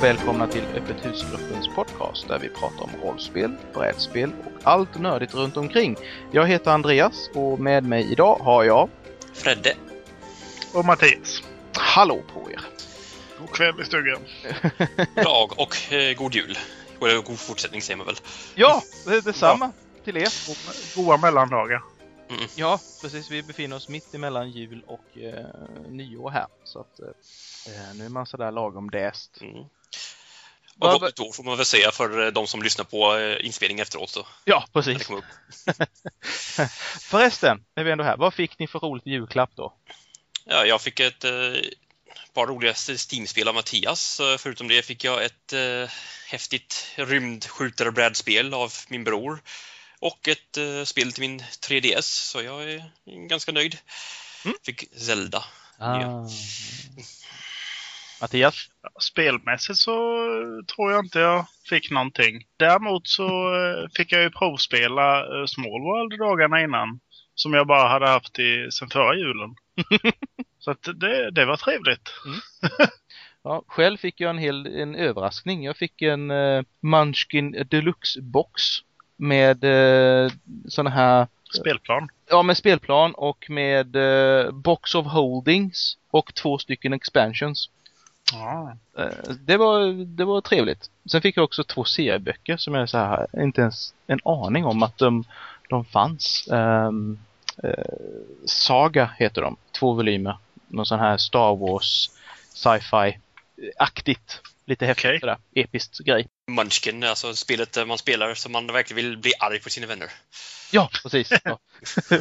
[0.00, 5.34] Och välkomna till Öppet husgruppens podcast där vi pratar om rollspel, brädspel och allt nördigt
[5.34, 5.96] runt omkring.
[6.32, 8.88] Jag heter Andreas och med mig idag har jag
[9.32, 9.76] Fredde.
[10.74, 11.42] Och Mattias.
[11.76, 12.60] Hallå på er!
[13.38, 14.18] God kväll i stugan.
[15.24, 16.58] Dag och eh, god jul.
[17.00, 18.16] Eller god fortsättning säger man väl.
[18.54, 19.72] Ja, det är detsamma
[20.04, 20.28] till er.
[20.96, 21.82] Goa mellandagar.
[22.28, 22.44] Mm.
[22.56, 23.30] Ja, precis.
[23.30, 25.46] Vi befinner oss mitt emellan jul och eh,
[25.88, 26.46] nyår här.
[26.64, 29.38] Så att eh, nu är man sådär lagom däst.
[29.40, 29.64] Mm.
[30.76, 33.46] Vad- Och gott år får man väl säga för eh, de som lyssnar på eh,
[33.46, 34.10] inspelningen efteråt.
[34.10, 34.26] Så.
[34.44, 35.08] Ja, precis.
[37.00, 38.16] Förresten, när vi ändå är här.
[38.16, 39.74] Vad fick ni för roligt julklapp då?
[40.44, 41.30] Ja, jag fick ett eh,
[42.34, 44.20] par roliga Steam-spel av Mattias.
[44.38, 45.90] Förutom det fick jag ett eh,
[46.26, 49.42] häftigt rymdskjutare-brädspel av min bror.
[49.98, 52.90] Och ett eh, spel till min 3DS, så jag är
[53.28, 53.78] ganska nöjd.
[54.44, 54.56] Mm.
[54.62, 55.44] Fick Zelda.
[55.78, 56.28] Ja.
[58.20, 58.68] Mattias?
[59.00, 59.92] Spelmässigt så
[60.76, 62.46] tror jag inte jag fick någonting.
[62.56, 67.00] Däremot så eh, fick jag ju provspela eh, Small World dagarna innan.
[67.34, 69.54] Som jag bara hade haft i, sen förra julen.
[70.58, 72.10] så att det, det var trevligt.
[73.42, 75.64] Ja, själv fick jag en hel en överraskning.
[75.64, 78.62] Jag fick en uh, Munchkin Deluxe box
[79.16, 80.30] med uh,
[80.68, 82.08] såna här Spelplan.
[82.28, 87.70] Ja, med spelplan och med eh, box of holdings och två stycken expansions.
[88.32, 88.76] Ja.
[88.98, 90.90] Eh, det, var, det var trevligt.
[91.10, 94.82] Sen fick jag också två serieböcker som jag så här, inte ens en aning om
[94.82, 95.24] att de,
[95.68, 96.48] de fanns.
[96.52, 97.18] Ehm,
[97.62, 97.94] eh,
[98.44, 100.38] Saga heter de, två volymer.
[100.68, 102.10] Någon sån här Star Wars
[102.54, 104.40] sci-fi-aktigt.
[104.64, 105.20] Lite häftigt Okej.
[105.20, 106.28] sådär, episkt grej.
[106.50, 110.10] Munchkin, alltså spelet där man spelar så man verkligen vill bli arg på sina vänner.
[110.72, 111.32] Ja, precis.
[111.44, 111.58] Ja.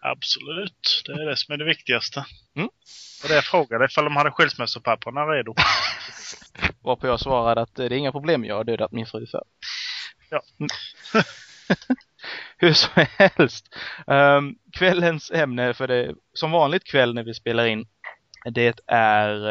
[0.00, 1.02] Absolut.
[1.06, 2.24] Det är det som är det viktigaste.
[2.56, 2.68] Mm.
[3.22, 5.54] Och det jag frågade ifall de hade skilsmässopapperna redo.
[6.84, 9.42] Varpå jag svarade att eh, det är inga problem, jag har dödat min fru för.
[10.30, 10.42] Ja.
[10.60, 10.68] Mm.
[12.58, 13.66] Hur som helst.
[14.06, 17.86] ehm, kvällens ämne för det, som vanligt kväll när vi spelar in,
[18.50, 19.50] det är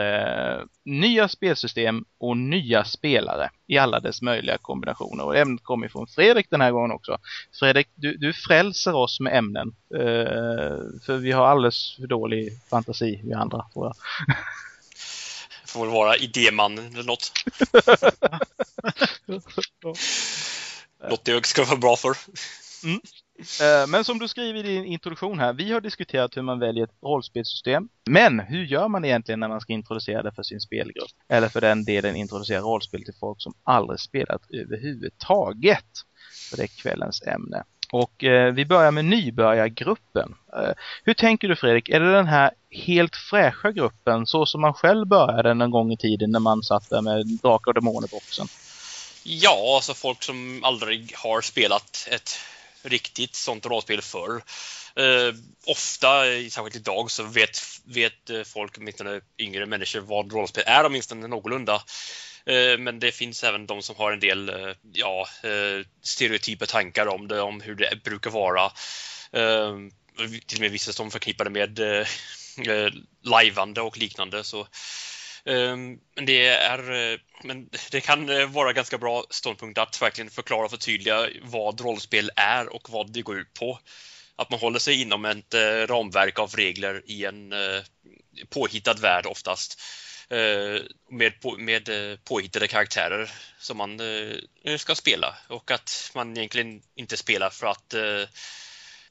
[0.60, 5.24] eh, nya spelsystem och nya spelare i alla dess möjliga kombinationer.
[5.24, 7.18] Och ämnet kommer från Fredrik den här gången också.
[7.60, 9.76] Fredrik, du, du frälser oss med ämnen.
[9.96, 13.96] eh, för vi har alldeles för dålig fantasi, vi andra, tror jag.
[15.68, 17.32] Får väl vara idéman eller något.
[21.10, 22.10] Något det ska vara bra för.
[22.10, 22.98] Eh,
[23.40, 26.84] Eh, men som du skriver i din introduktion här, vi har diskuterat hur man väljer
[26.84, 27.90] ett rollspelssystem.
[28.10, 31.12] Men hur gör man egentligen när man ska introducera det för sin spelgrupp?
[31.30, 35.86] Eller för den delen introducera rollspel till folk som aldrig spelat överhuvudtaget?
[36.50, 37.64] För det är kvällens ämne.
[37.92, 40.36] Och eh, vi börjar med nybörjargruppen.
[40.54, 40.72] Eh,
[41.04, 41.90] hur tänker du Fredrik?
[41.90, 45.98] Är det den här helt fräscha gruppen så som man själv började någon gång i
[45.98, 48.48] tiden när man satt där med Drakar och Demoner-boxen?
[49.24, 52.30] Ja, alltså folk som aldrig har spelat ett
[52.86, 54.44] riktigt sånt rollspel förr.
[54.96, 55.34] Eh,
[55.66, 61.28] ofta, särskilt idag, så vet, vet eh, folk, åtminstone yngre människor, vad rollspel är åtminstone
[61.28, 61.84] någorlunda.
[62.46, 67.08] Eh, men det finns även de som har en del eh, ja, eh, stereotypa tankar
[67.08, 68.64] om det, om hur det brukar vara.
[69.32, 69.76] Eh,
[70.46, 72.08] till och med vissa som förknippar det med eh,
[73.24, 74.44] lajvande och liknande.
[74.44, 74.68] Så
[75.46, 80.30] Ehm, men det, är, eh, men det kan eh, vara ganska bra ståndpunkt att verkligen
[80.30, 83.80] förklara och förtydliga vad rollspel är och vad det går ut på.
[84.36, 87.54] Att man håller sig inom ett eh, ramverk av regler i en
[88.50, 89.82] påhittad värld oftast.
[91.10, 91.90] Med, på, med
[92.24, 94.00] påhittade karaktärer som man
[94.78, 97.94] ska spela och att man egentligen inte spelar för att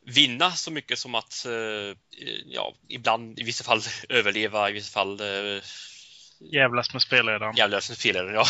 [0.06, 1.46] vinna så mycket som att
[2.46, 5.20] ja, ibland i vissa fall överleva, i vissa fall
[6.52, 7.56] Jävlas med spelledaren.
[7.56, 8.46] Jävlar som spelare, ja.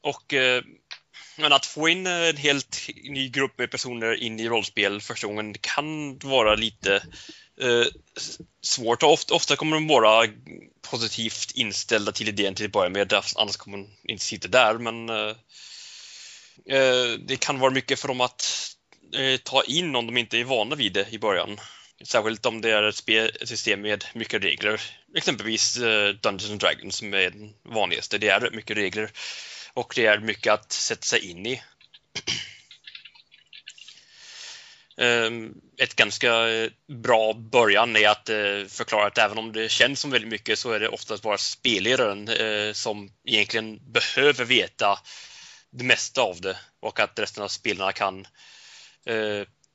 [0.10, 0.62] och eh,
[1.38, 5.54] men att få in en helt ny grupp med personer in i rollspel första gången
[5.60, 6.94] kan vara lite
[7.60, 7.86] eh,
[8.62, 9.02] svårt.
[9.02, 10.26] Och ofta, ofta kommer de vara
[10.90, 14.78] positivt inställda till idén till att börja med, annars kommer de inte sitta där.
[14.78, 15.34] Men eh,
[16.76, 18.72] eh, det kan vara mycket för dem att
[19.14, 21.60] eh, ta in om de inte är vana vid det i början.
[22.04, 24.80] Särskilt om det är ett, spel, system med mycket regler.
[25.16, 28.18] Exempelvis eh, Dungeons and Dragons som är den vanligaste.
[28.18, 29.10] Det är mycket regler
[29.72, 31.62] och det är mycket att sätta sig in i.
[35.00, 40.00] Ehm, ett ganska eh, bra början är att eh, förklara att även om det känns
[40.00, 42.30] som väldigt mycket så är det oftast bara spelledaren
[42.74, 44.98] som egentligen behöver veta
[45.70, 48.26] det mesta av det och att resten av spelarna kan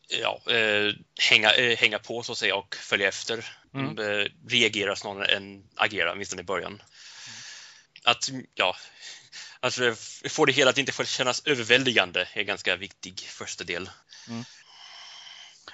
[0.08, 0.94] ja, eh,
[1.30, 3.46] hänga, eh, hänga på så att säga och följa efter.
[3.74, 4.00] Mm.
[4.00, 6.82] Eh, reagera snarare än agera, åtminstone i början.
[8.04, 8.76] Att, ja,
[9.60, 9.80] att
[10.30, 13.90] få det hela att inte kännas överväldigande är en ganska viktig första del.
[14.30, 14.44] Mm.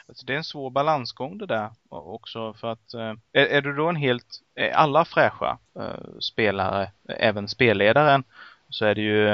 [0.07, 2.93] Alltså det är en svår balansgång det där också för att
[3.33, 4.25] är, är du då en helt,
[4.55, 8.23] är alla fräscha äh, spelare, även spelledaren,
[8.69, 9.27] så är det ju,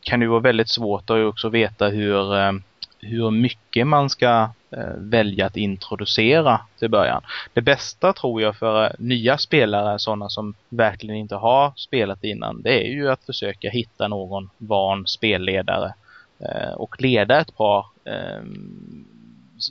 [0.00, 2.60] kan det ju vara väldigt svårt att också veta hur
[3.00, 7.22] hur mycket man ska eh, välja att introducera till början.
[7.52, 12.62] Det bästa tror jag för eh, nya spelare, sådana som verkligen inte har spelat innan,
[12.62, 15.94] det är ju att försöka hitta någon van spelledare
[16.38, 18.42] eh, och leda ett par eh,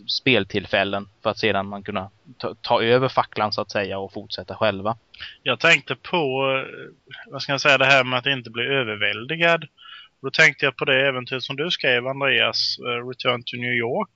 [0.07, 4.55] speltillfällen för att sedan man kunna ta, ta, över facklan så att säga och fortsätta
[4.55, 4.97] själva.
[5.43, 9.65] Jag tänkte på, eh, vad ska jag säga, det här med att inte bli överväldigad.
[10.21, 14.09] Då tänkte jag på det äventyr som du skrev, Andreas, uh, Return to New York.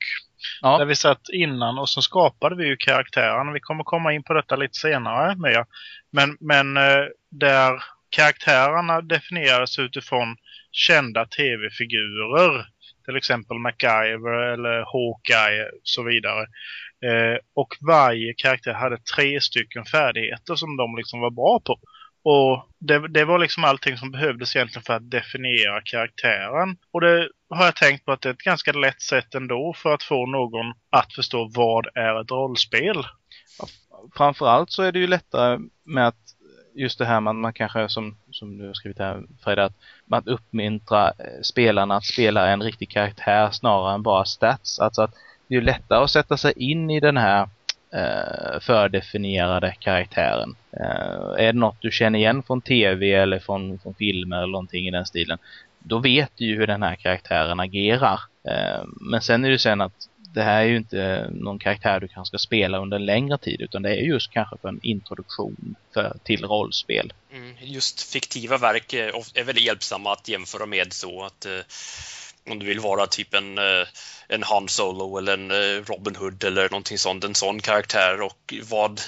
[0.61, 0.77] Ja.
[0.77, 3.51] Där vi satt innan och så skapade vi ju karaktärerna.
[3.51, 5.65] Vi kommer komma in på detta lite senare mer.
[6.11, 10.35] Men, men uh, där karaktärerna definierades utifrån
[10.71, 12.65] kända tv-figurer.
[13.05, 16.41] Till exempel MacGyver eller Hawkeye och så vidare.
[17.05, 21.79] Eh, och varje karaktär hade tre stycken färdigheter som de liksom var bra på.
[22.23, 26.77] Och det, det, var liksom allting som behövdes egentligen för att definiera karaktären.
[26.91, 29.93] Och det har jag tänkt på att det är ett ganska lätt sätt ändå för
[29.93, 33.05] att få någon att förstå vad är ett rollspel.
[33.59, 33.67] Ja,
[34.17, 36.35] framförallt så är det ju lättare med att
[36.73, 39.73] just det här man, man kanske som, som du har skrivit här Freda, att
[40.05, 44.79] man uppmuntrar eh, spelarna att spela en riktig karaktär snarare än bara stats.
[44.79, 45.13] Alltså att
[45.47, 47.49] det är lättare att sätta sig in i den här
[47.93, 50.55] eh, fördefinierade karaktären.
[50.71, 54.87] Eh, är det något du känner igen från tv eller från, från filmer eller någonting
[54.87, 55.37] i den stilen,
[55.79, 58.19] då vet du ju hur den här karaktären agerar.
[58.43, 62.07] Eh, men sen är det sen att det här är ju inte någon karaktär du
[62.07, 65.75] kanske ska spela under en längre tid utan det är just kanske för en introduktion
[65.93, 67.13] för, till rollspel.
[67.33, 71.59] Mm, just fiktiva verk är, är väldigt hjälpsamma att jämföra med så att eh,
[72.51, 73.87] om du vill vara typ en, eh,
[74.27, 78.53] en Han Solo eller en eh, Robin Hood eller någonting sånt, en sån karaktär och
[78.63, 79.01] vad,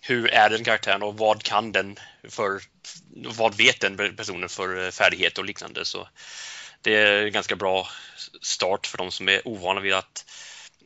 [0.00, 1.96] hur är den karaktären och vad kan den
[2.28, 2.60] för,
[3.38, 5.84] vad vet den personen för eh, färdighet färdigheter och liknande.
[5.84, 6.08] Så
[6.82, 7.86] det är en ganska bra
[8.42, 10.24] start för de som är ovana vid att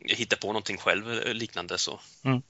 [0.04, 1.78] hitta på någonting själv liknande.
[1.78, 2.00] Så.
[2.24, 2.42] Mm.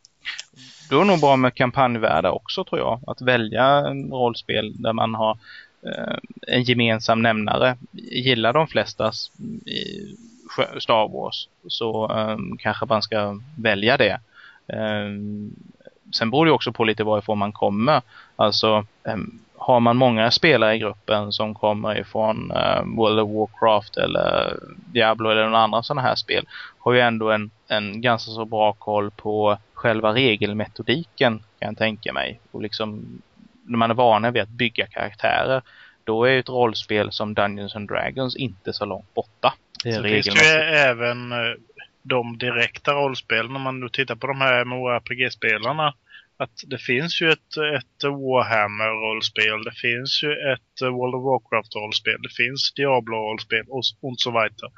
[0.91, 3.01] Då är det nog bra med kampanjvärdar också tror jag.
[3.07, 5.39] Att välja en rollspel där man har
[5.87, 6.17] Eh,
[6.47, 7.77] en gemensam nämnare.
[7.93, 9.13] Gillar de flesta
[10.79, 14.21] Star Wars så um, kanske man ska välja det.
[14.67, 15.55] Um,
[16.13, 18.03] sen beror det också på lite varifrån man kommer.
[18.37, 22.53] Alltså um, har man många spelare i gruppen som kommer ifrån
[22.97, 26.47] World of Warcraft eller Diablo eller några andra sådana här spel
[26.85, 32.13] har ju ändå en, en ganska så bra koll på själva regelmetodiken kan jag tänka
[32.13, 32.41] mig.
[32.51, 33.23] Och liksom
[33.65, 35.63] när man är vana vid att bygga karaktärer
[36.05, 39.55] då är ett rollspel som Dungeons and Dragons inte så långt borta.
[39.85, 40.49] Det så finns ju
[40.89, 41.39] även eh,
[42.03, 45.95] de direkta rollspelen om man nu tittar på de här MMORPG-spelarna.
[46.37, 52.35] Att det finns ju ett, ett Warhammer-rollspel, det finns ju ett World of Warcraft-rollspel, det
[52.35, 54.71] finns Diablo-rollspel och, och så vidare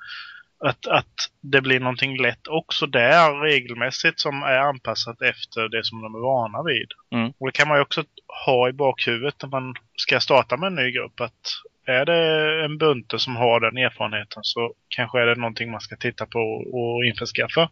[0.59, 6.03] att, att det blir någonting lätt också där regelmässigt som är anpassat efter det som
[6.03, 6.89] de är vana vid.
[7.11, 7.33] Mm.
[7.39, 8.05] Och det kan man ju också
[8.47, 11.21] ha i bakhuvudet när man ska starta med en ny grupp.
[11.21, 15.81] Att är det en bunte som har den erfarenheten så kanske är det någonting man
[15.81, 16.39] ska titta på
[16.73, 17.71] och införskaffa.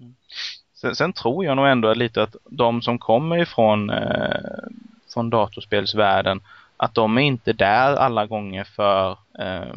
[0.00, 0.14] Mm.
[0.74, 4.40] Sen, sen, tror jag nog ändå lite att de som kommer ifrån eh,
[5.14, 6.40] från datorspelsvärlden
[6.76, 9.74] att de är inte där alla gånger för eh,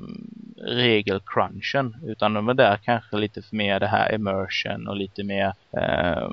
[0.58, 5.54] regelcrunchen utan de är där kanske lite för mer det här immersion och lite mer
[5.72, 6.30] eh,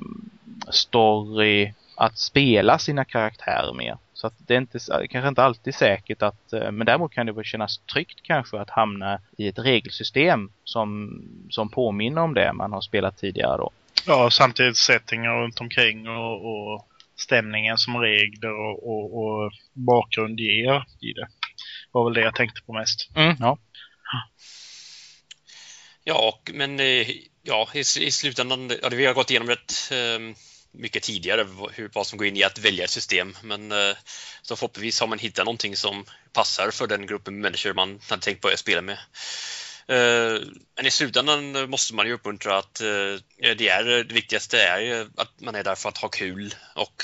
[0.69, 3.97] story att spela sina karaktärer mer.
[4.13, 4.79] Så att det är inte,
[5.09, 9.19] kanske inte alltid säkert att, eh, men däremot kan det kännas tryggt kanske att hamna
[9.37, 13.71] i ett regelsystem som, som påminner om det man har spelat tidigare då.
[14.07, 20.85] Ja, samtidigt settingar runt omkring och, och stämningen som regler och, och, och, bakgrund ger
[21.01, 21.27] i det.
[21.91, 23.09] var väl det jag tänkte på mest.
[23.15, 23.57] Mm, ja.
[26.03, 27.07] Ja, men eh,
[27.43, 30.35] ja, i, i slutändan, ja, vi har gått igenom rätt eh,
[30.71, 33.37] mycket tidigare hur, vad som går in i att välja ett system.
[33.43, 33.95] Men eh,
[34.41, 38.41] så förhoppningsvis har man hittat någonting som passar för den gruppen människor man hade tänkt
[38.41, 38.97] börja spela med.
[39.87, 45.55] Men i slutändan måste man ju uppmuntra att det, är, det viktigaste är att man
[45.55, 47.03] är där för att ha kul och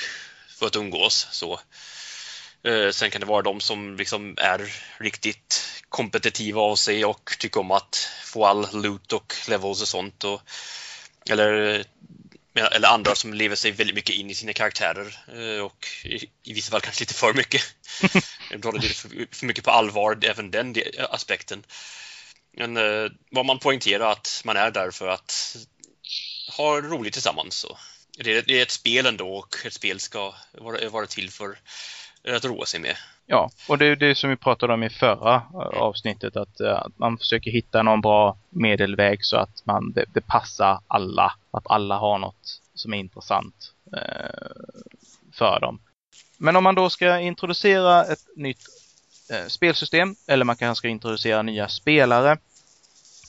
[0.60, 1.28] för att umgås.
[1.32, 1.60] Så.
[2.92, 7.72] Sen kan det vara de som liksom är riktigt kompetitiva av sig och tycker om
[7.72, 10.24] att få all loot och levels och sånt.
[10.24, 10.42] Och,
[11.30, 11.84] eller,
[12.54, 16.54] eller andra som lever sig väldigt mycket in i sina karaktärer eh, och i, i
[16.54, 17.62] vissa fall kanske lite för mycket.
[18.52, 20.76] De tar det lite för, för mycket på allvar, även den
[21.10, 21.64] aspekten.
[22.58, 25.58] Men eh, vad man poängterar att man är där för att
[26.58, 27.56] ha roligt tillsammans.
[27.56, 27.78] Så.
[28.24, 31.58] Det, är, det är ett spel ändå och ett spel ska vara, vara till för
[32.28, 32.96] att roa sig med.
[33.26, 36.78] Ja, och det är det som vi pratade om i förra eh, avsnittet att, eh,
[36.78, 41.34] att man försöker hitta någon bra medelväg så att man, det, det passar alla.
[41.52, 44.52] Att alla har något som är intressant eh,
[45.34, 45.80] för dem.
[46.38, 48.64] Men om man då ska introducera ett nytt
[49.32, 52.38] Eh, spelsystem eller man kanske ska introducera nya spelare.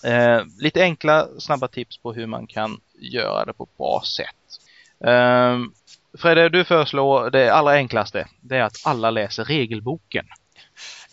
[0.04, 4.60] Eh, lite enkla, snabba tips på hur man kan göra det på ett bra sätt.
[5.04, 5.58] Eh,
[6.18, 8.28] Fredde, du föreslår det allra enklaste.
[8.40, 10.26] Det är att alla läser regelboken.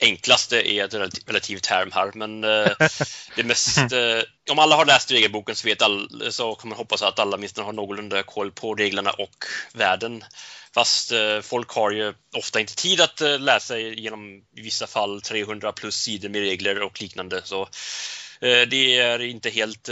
[0.02, 0.94] Enklaste är ett
[1.28, 2.72] relativt term här, men eh,
[3.36, 3.78] det mest...
[3.78, 4.22] Eh,
[4.52, 7.66] om alla har läst regelboken så, vet all, så kommer man hoppas att alla åtminstone
[7.66, 10.24] har någorlunda koll på reglerna och världen.
[10.74, 15.72] Fast eh, folk har ju ofta inte tid att läsa genom i vissa fall 300
[15.72, 17.42] plus sidor med regler och liknande.
[17.44, 17.70] Så
[18.42, 19.90] det är inte helt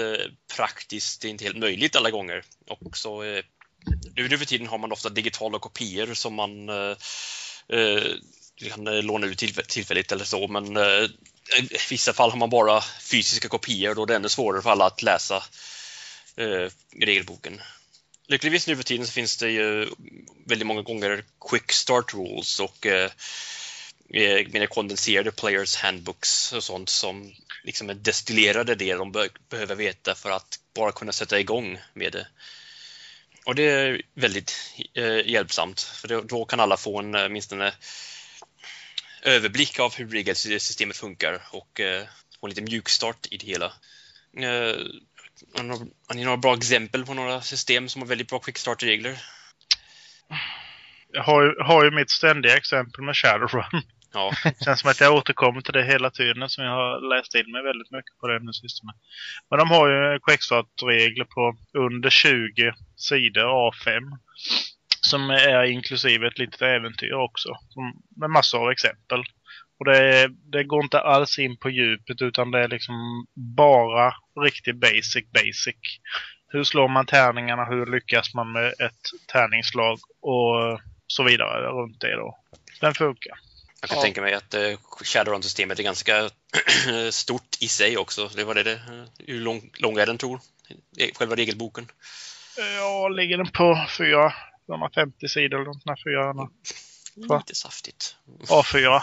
[0.56, 2.44] praktiskt, det är inte helt möjligt alla gånger.
[2.70, 3.24] Och så
[4.16, 6.70] nu för tiden har man ofta digitala kopior som man
[8.60, 9.38] du kan låna ut
[9.68, 11.04] tillfälligt eller så, men eh,
[11.60, 14.86] i vissa fall har man bara fysiska kopior då det är ännu svårare för alla
[14.86, 15.44] att läsa
[16.36, 17.62] eh, regelboken.
[18.28, 19.88] Lyckligtvis nu för tiden så finns det ju
[20.46, 23.12] väldigt många gånger quick start rules och eh,
[24.14, 27.34] eh mer kondenserade players handbooks och sånt som
[27.64, 32.12] liksom är destillerade det de be behöver veta för att bara kunna sätta igång med
[32.12, 32.28] det.
[33.46, 34.56] Och det är väldigt
[34.94, 37.74] eh, hjälpsamt, för då, då, kan alla få en eh, åtminstone
[39.22, 42.04] överblick av hur regelsystemet funkar och eh,
[42.40, 43.66] få en liten mjukstart i det hela.
[44.38, 44.78] Eh,
[46.08, 49.18] har ni några bra exempel på några system som har väldigt bra quickstart-regler?
[51.12, 53.82] Jag har ju, har ju mitt ständiga exempel med Shadowrun.
[54.14, 54.32] Ja.
[54.66, 57.64] Känns som att jag återkommer till det hela tiden som jag har läst in mig
[57.64, 58.96] väldigt mycket på det nu systemet.
[59.50, 64.02] Men de har ju quickstart-regler på under 20 sidor A5.
[65.10, 67.50] Som är inklusive ett litet äventyr också.
[68.16, 69.24] Med massor av exempel.
[69.80, 74.14] Och det, det, går inte alls in på djupet utan det är liksom bara
[74.46, 75.76] riktigt basic basic.
[76.48, 77.66] Hur slår man tärningarna?
[77.66, 80.00] Hur lyckas man med ett tärningsslag?
[80.22, 82.38] Och så vidare runt det då.
[82.82, 83.40] Den funkar.
[83.82, 84.04] Jag kan ja.
[84.04, 86.30] tänka mig att uh, Shadowrun-systemet är ganska
[87.12, 88.30] stort i sig också.
[88.36, 88.80] Det var det, det
[89.28, 90.40] hur lång, lång är den tror
[91.16, 91.88] Själva regelboken?
[92.78, 93.86] Ja, ligger den på
[94.68, 96.50] 450 sidor eller något 400.
[97.16, 98.16] Lite saftigt.
[98.50, 98.78] A4.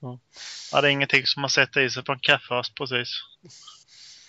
[0.00, 0.18] ja.
[0.72, 3.08] ja, det är ingenting som man sätter i sig på en kaffeast precis.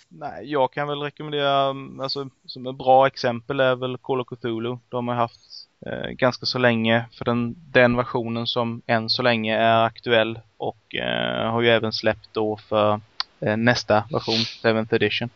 [0.08, 4.78] Nej, jag kan väl rekommendera, alltså som ett bra exempel är väl Call of Cthulhu.
[4.88, 5.40] De har haft
[5.86, 10.94] eh, ganska så länge för den, den versionen som än så länge är aktuell och
[10.94, 13.00] eh, har ju även släppt då för
[13.40, 15.30] eh, nästa version, 7th edition.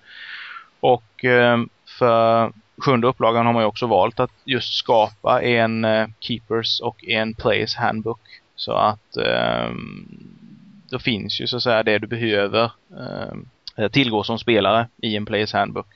[0.80, 1.59] Och eh,
[1.99, 7.05] för sjunde upplagan har man ju också valt att just skapa en eh, Keepers och
[7.05, 8.21] en Players Handbook.
[8.57, 10.09] Så att ehm,
[10.91, 15.26] då finns ju så att säga det du behöver ehm, tillgå som spelare i en
[15.26, 15.87] Players Handbook.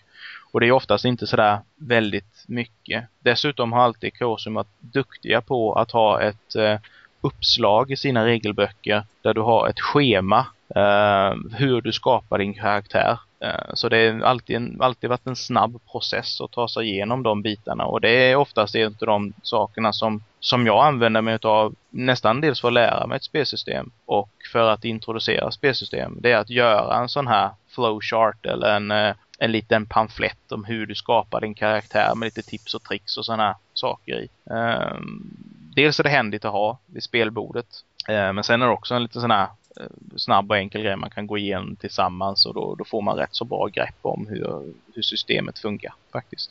[0.57, 3.05] Och det är oftast inte sådär väldigt mycket.
[3.21, 6.79] Dessutom har alltid Crosum varit duktiga på att ha ett eh,
[7.21, 13.19] uppslag i sina regelböcker där du har ett schema eh, hur du skapar din karaktär.
[13.41, 17.23] Eh, så det har alltid, en, alltid varit en snabb process att ta sig igenom
[17.23, 21.39] de bitarna och det är oftast en av de sakerna som, som jag använder mig
[21.43, 26.19] av nästan dels för att lära mig ett spelsystem och för att introducera spelsystem.
[26.21, 30.65] Det är att göra en sån här flowchart eller en eh, en liten pamflett om
[30.65, 34.29] hur du skapar din karaktär med lite tips och tricks och sådana saker i.
[34.51, 35.37] Ehm,
[35.77, 37.67] dels är det händigt att ha vid spelbordet.
[38.09, 39.49] Eh, men sen är det också en liten sån här
[39.81, 43.17] Eh, snabb och enkel grej man kan gå igenom tillsammans och då, då får man
[43.17, 46.51] rätt så bra grepp om hur, hur systemet funkar faktiskt.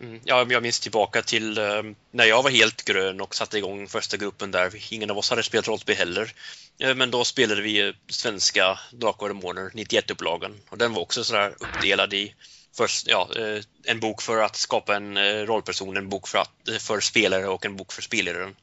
[0.00, 0.20] Mm.
[0.24, 4.16] Ja, jag minns tillbaka till eh, när jag var helt grön och satte igång första
[4.16, 4.92] gruppen där.
[4.92, 6.32] Ingen av oss hade spelat rollspel heller.
[6.78, 10.54] Eh, men då spelade vi svenska Drakar och Demoner, 91-upplagan.
[10.68, 12.34] Och den var också sådär uppdelad i
[12.76, 16.68] först, ja, eh, en bok för att skapa en eh, rollperson, en bok för, att,
[16.68, 18.56] eh, för spelare och en bok för spelaren.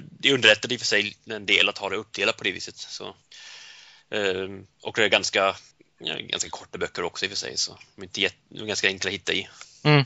[0.00, 2.76] Det underlättade i och för sig en del att ha det uppdelat på det viset.
[2.76, 3.16] Så.
[4.82, 5.54] Och det är ganska,
[6.20, 8.66] ganska korta böcker också i och för sig, så de är, inte jätt, de är
[8.66, 9.48] ganska enkla att hitta i.
[9.84, 10.04] Mm.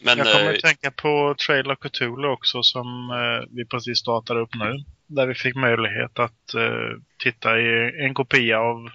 [0.00, 4.40] Men Jag kommer eh, att tänka på Trailer Cthulhu också som eh, vi precis startade
[4.40, 4.84] upp nu.
[5.06, 8.88] Där vi fick möjlighet att eh, titta i en kopia av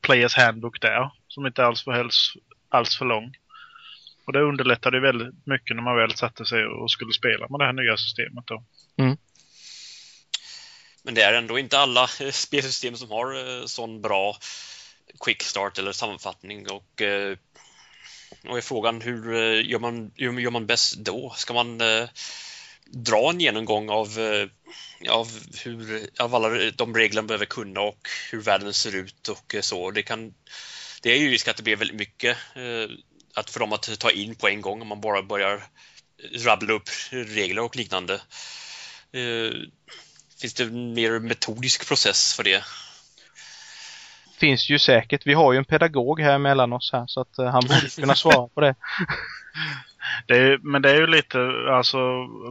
[0.00, 1.10] Players Handbook där.
[1.28, 2.32] Som inte alls var alls,
[2.68, 3.34] alls för lång.
[4.26, 7.66] Och det underlättade väldigt mycket när man väl satte sig och skulle spela med det
[7.66, 8.64] här nya systemet då.
[11.06, 14.36] Men det är ändå inte alla eh, spelsystem som har eh, sån bra
[15.20, 17.36] quick start eller sammanfattning och eh,
[18.48, 21.34] och är frågan hur gör man, hur gör man bäst då?
[21.36, 21.78] Ska man
[22.84, 24.08] dra en genomgång av,
[25.10, 25.28] av,
[25.64, 29.90] hur, av alla de regler man behöver kunna och hur världen ser ut och så.
[29.90, 30.34] Det, kan,
[31.02, 32.36] det är ju risk att det blir väldigt mycket
[33.36, 35.62] att för dem att ta in på en gång om man bara börjar
[36.44, 38.14] rabbla upp regler och liknande.
[39.12, 39.52] Eh,
[40.40, 42.64] Finns det en mer metodisk process för det?
[44.38, 45.26] Finns ju säkert.
[45.26, 48.14] Vi har ju en pedagog här mellan oss här så att eh, han borde kunna
[48.14, 48.74] svara på det.
[50.26, 51.38] Det är, men det är ju lite
[51.70, 51.98] alltså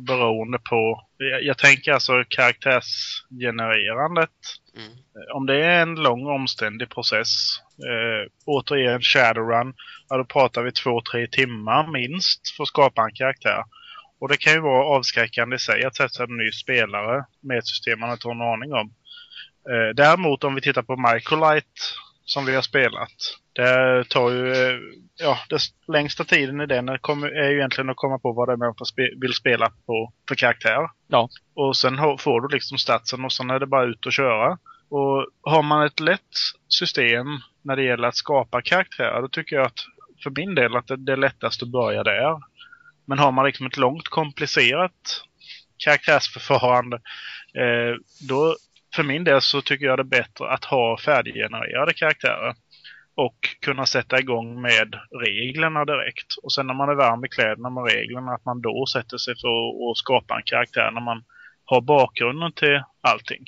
[0.02, 1.08] beroende på...
[1.18, 4.30] Jag, jag tänker alltså karaktärsgenererandet.
[4.78, 4.92] Mm.
[5.34, 7.30] Om det är en lång omständig process.
[7.90, 9.74] Eh, återigen Shadowrun.
[10.10, 13.64] Ja, då pratar vi två, tre timmar minst för att skapa en karaktär.
[14.20, 17.68] Och det kan ju vara avskräckande i sig att sätta en ny spelare med ett
[17.68, 18.94] system man inte har en aning om.
[19.72, 23.14] Eh, däremot om vi tittar på Microlight som vi har spelat.
[23.54, 24.80] Det tar ju, eh,
[25.20, 28.58] ja, det längsta tiden i den är, ju egentligen att komma på vad det är
[28.58, 28.76] man
[29.22, 30.90] vill spela på för karaktär.
[31.08, 31.30] Ja.
[31.56, 34.58] Och sen får du liksom statsen och sen är det bara ut och köra.
[34.90, 36.34] Och har man ett lätt
[36.68, 37.28] system
[37.66, 39.86] när det gäller att skapa karaktärer, då tycker jag att
[40.24, 42.40] för min del att det, det är lättast att börja där.
[43.06, 45.24] Men har man liksom ett långt komplicerat
[45.78, 46.96] karaktärsförfarande,
[47.58, 47.96] eh,
[48.30, 48.56] då
[48.96, 52.56] för min del så tycker jag det är bättre att ha färdiggenererade karaktärer.
[53.18, 54.96] Och kunna sätta igång med
[55.26, 56.34] reglerna direkt.
[56.44, 59.34] Och sen när man är varm i kläderna med reglerna, att man då sätter sig
[59.42, 59.48] för
[59.92, 61.24] att- skapa en karaktär när man
[61.66, 63.46] har bakgrunden till allting.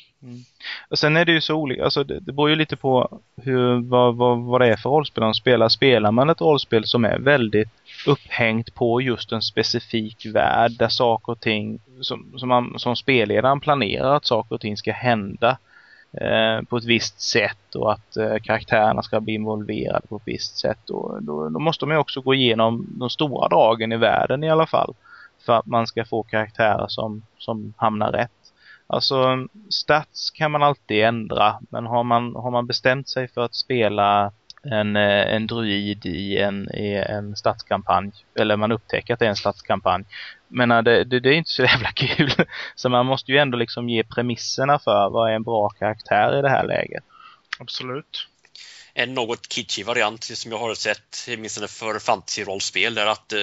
[0.89, 3.89] Och sen är det ju så olika, alltså det, det beror ju lite på hur,
[3.89, 5.70] vad, vad, vad det är för rollspel de spelar.
[5.70, 7.70] Spelar man ett rollspel som är väldigt
[8.07, 13.59] upphängt på just en specifik värld där saker och ting som, som, man, som spelledaren
[13.59, 15.57] planerar att saker och ting ska hända
[16.22, 20.57] eh, på ett visst sätt och att eh, karaktärerna ska bli involverade på ett visst
[20.57, 20.89] sätt.
[20.89, 24.50] Och, då, då måste man ju också gå igenom de stora dragen i världen i
[24.50, 24.94] alla fall.
[25.48, 28.31] För att man ska få karaktärer som, som hamnar rätt.
[28.88, 33.55] Alltså stats kan man alltid ändra men har man, har man bestämt sig för att
[33.55, 34.31] spela
[34.64, 39.29] en, eh, en druid i en, i en stadskampanj eller man upptäcker att det är
[39.29, 40.03] en stadskampanj
[40.48, 42.31] men eh, det, det, det är inte så jävla kul.
[42.75, 46.42] Så man måste ju ändå liksom ge premisserna för vad är en bra karaktär i
[46.42, 47.03] det här läget.
[47.60, 48.27] Absolut.
[48.94, 53.40] En något kitschig variant som jag har sett, åtminstone för fantasy-rollspel, är att eh,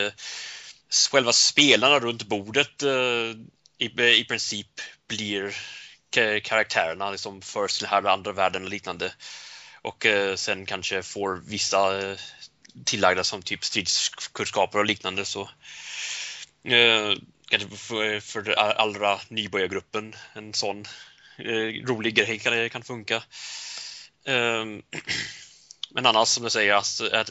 [1.11, 3.35] själva spelarna runt bordet eh,
[3.79, 5.57] i, i princip blir
[6.43, 9.13] karaktärerna liksom förs till här andra världen och liknande.
[9.83, 12.17] Och eh, sen kanske får vissa eh,
[12.85, 15.51] tillagda som typ stridskunskaper och liknande så
[17.51, 20.85] kanske för, för allra nybörjargruppen en sån
[21.39, 23.23] eh, rolig grej kan, kan funka.
[24.25, 24.83] Ehm,
[25.91, 27.31] men annars som du säger, alltså, att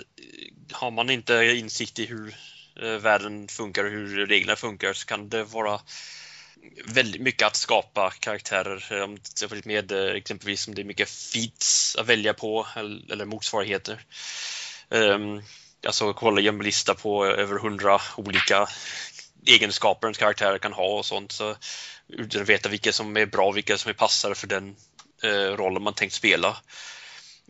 [0.71, 2.36] har man inte insikt i hur
[2.82, 5.80] Eh, världen funkar och hur reglerna funkar så kan det vara
[6.86, 9.18] väldigt mycket att skapa karaktärer eh, om
[9.66, 14.06] med eh, exempelvis om det är mycket feats att välja på eller, motsvarigheter.
[14.90, 15.42] Ehm,
[15.86, 18.68] alltså kolla en lista på över hundra olika
[19.46, 21.56] egenskaper en karaktär kan ha och sånt så
[22.08, 24.76] utan att veta vilka som är bra, vilka som är passade för den
[25.58, 26.58] rollen man tänkt spela.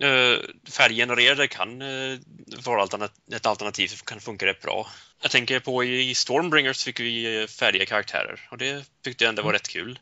[0.02, 0.40] Uh,
[0.72, 2.20] färggenererare kan uh,
[2.66, 4.88] vara alternat- ett alternativ som kan funka rätt bra.
[5.22, 9.44] Jag tänker på i Stormbringers fick vi uh, färdiga karaktärer och det tyckte jag ändå
[9.44, 10.00] var rätt kul.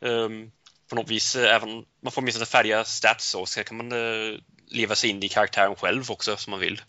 [0.00, 0.50] Um,
[0.90, 3.92] på något vis, även man får åtminstone färdiga stats så, så kan man
[4.66, 6.80] leva sig in i karaktären själv också som man vill.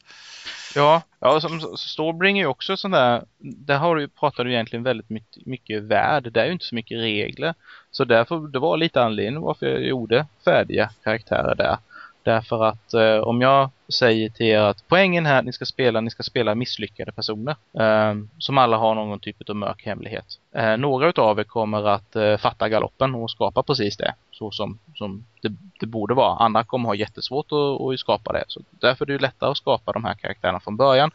[0.75, 4.83] Ja, ja som Stormbring är ju också sån där, där har du, pratar du egentligen
[4.83, 7.53] väldigt mycket, mycket värld, det är ju inte så mycket regler.
[7.91, 11.77] Så därför, det var lite anledning varför jag gjorde färdiga karaktärer där.
[12.23, 16.09] Därför att eh, om jag säger till er att poängen här ni ska spela, ni
[16.09, 17.55] ska spela misslyckade personer.
[17.79, 20.25] Eh, som alla har någon typ av mörk hemlighet.
[20.55, 24.13] Eh, några utav er kommer att eh, fatta galoppen och skapa precis det.
[24.31, 26.37] Så som, som det, det borde vara.
[26.37, 28.43] Andra kommer ha jättesvårt att, att skapa det.
[28.47, 31.11] Så därför är det ju lättare att skapa de här karaktärerna från början.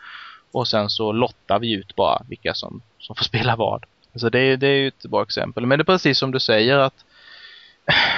[0.53, 3.85] Och sen så lottar vi ut bara vilka som, som får spela vad.
[4.15, 5.67] Så det, det är ju ett bra exempel.
[5.67, 7.05] Men det är precis som du säger att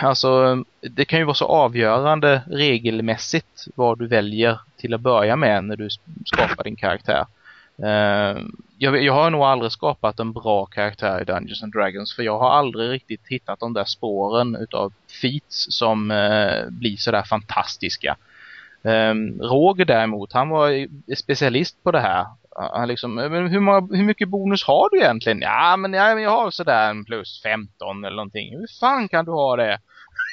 [0.03, 5.65] Alltså, det kan ju vara så avgörande regelmässigt vad du väljer till att börja med
[5.65, 5.89] när du
[6.25, 7.27] skapar din karaktär.
[7.83, 8.43] Uh,
[8.79, 12.39] jag, jag, har nog aldrig skapat en bra karaktär i Dungeons and Dragons för jag
[12.39, 18.17] har aldrig riktigt hittat de där spåren utav feats som uh, blir sådär fantastiska.
[18.83, 22.27] Eh, um, Roger däremot, han var specialist på det här.
[22.57, 25.41] Han liksom, men hur, många, hur mycket bonus har du egentligen?
[25.41, 28.59] Ja, men jag, jag har sådär en plus 15 eller någonting.
[28.59, 29.79] Hur fan kan du ha det?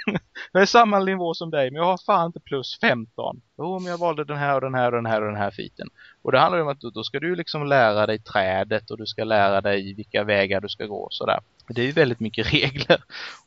[0.52, 3.42] jag är samma nivå som dig, men jag har fan inte plus 15.
[3.58, 5.52] Jo, men jag valde den här och den här och den här och den här
[5.52, 5.88] fiten.
[6.22, 9.06] Och det handlar ju om att då ska du liksom lära dig trädet och du
[9.06, 11.40] ska lära dig vilka vägar du ska gå och sådär.
[11.68, 13.04] Det är ju väldigt mycket regler.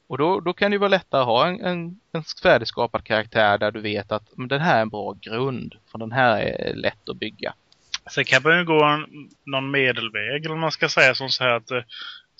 [0.06, 3.59] Och då, då kan det ju vara lättare att ha en, en, en färdigskapad karaktär
[3.59, 5.74] där du vet att men den här är en bra grund.
[5.90, 7.54] För den här är lätt att bygga.
[8.11, 9.07] Sen kan man ju gå en,
[9.46, 11.83] någon medelväg eller man ska säga som så här att eh,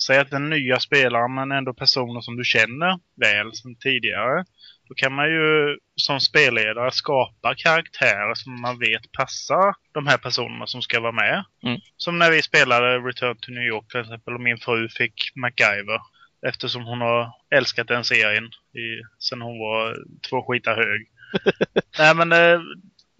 [0.07, 4.45] Säg att den nya spelaren men ändå personer som du känner väl som tidigare.
[4.87, 10.67] Då kan man ju som spelledare skapa karaktärer som man vet passar de här personerna
[10.67, 11.43] som ska vara med.
[11.63, 11.79] Mm.
[11.97, 15.99] Som när vi spelade Return to New York till exempel och min fru fick MacGyver.
[16.47, 18.87] Eftersom hon har älskat den serien i,
[19.19, 19.97] sen hon var
[20.29, 21.07] två skitar hög.
[21.99, 22.61] Nej men eh,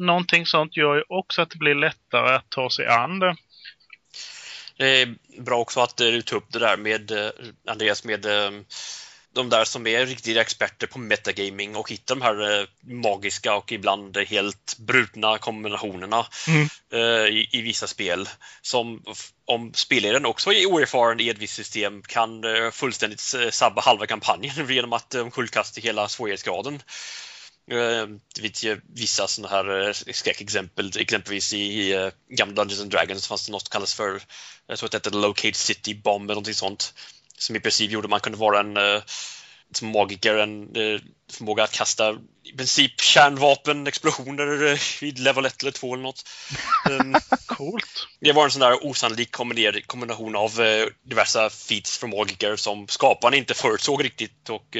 [0.01, 3.35] någonting sånt gör ju också att det blir lättare att ta sig an det.
[4.77, 7.29] Det är bra också att du tog upp det där med eh,
[7.67, 8.51] Andreas med eh,
[9.33, 13.71] de där som är riktiga experter på metagaming och hittar de här eh, magiska och
[13.71, 16.67] ibland helt brutna kombinationerna mm.
[17.33, 18.29] i, i, vissa spel.
[18.61, 19.03] Som
[19.45, 23.19] om spelaren också är oerfaren i ett visst system kan fullständigt
[23.51, 26.81] sabba halva kampanjen genom att omkullkasta hela svårighetsgraden.
[27.71, 32.91] Eh, det finns ju vissa sådana här eh, skräckexempel, exempelvis i eh, gamla Dungeons and
[32.91, 34.21] Dragons fanns det något som kallas för,
[34.67, 36.93] jag tror att det hette Locate City Bomb eller någonting sånt.
[37.37, 39.01] Som i princip gjorde att man kunde vara en
[39.73, 40.67] som magiker, en
[41.31, 46.23] förmåga att kasta i princip kärnvapen, explosioner vid level 1 eller 2 eller något.
[46.89, 48.07] Um, Coolt.
[48.19, 49.31] Det var en sån där osannolik
[49.87, 50.51] kombination av
[51.03, 54.77] diverse feats från magiker som skaparen inte förutsåg riktigt och,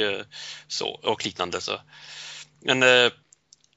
[0.68, 1.60] så, och liknande.
[1.60, 1.80] Så.
[2.64, 3.12] Men eh,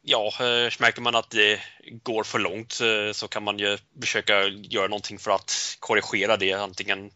[0.02, 1.62] ja, eh, märker man att det
[2.04, 6.54] går för långt eh, så kan man ju försöka göra någonting för att korrigera det.
[6.54, 7.12] Antingen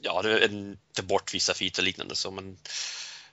[0.00, 0.22] ja,
[0.92, 2.16] ta bort vissa feature och liknande.
[2.16, 2.58] Så, men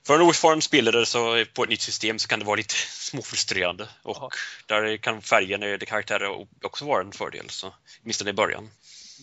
[0.06, 3.88] för en oerfaren spelare så på ett nytt system så kan det vara lite småfrustrerande
[4.02, 4.30] och ja.
[4.66, 8.70] där kan färgen i karaktärer också vara en fördel, så åtminstone i början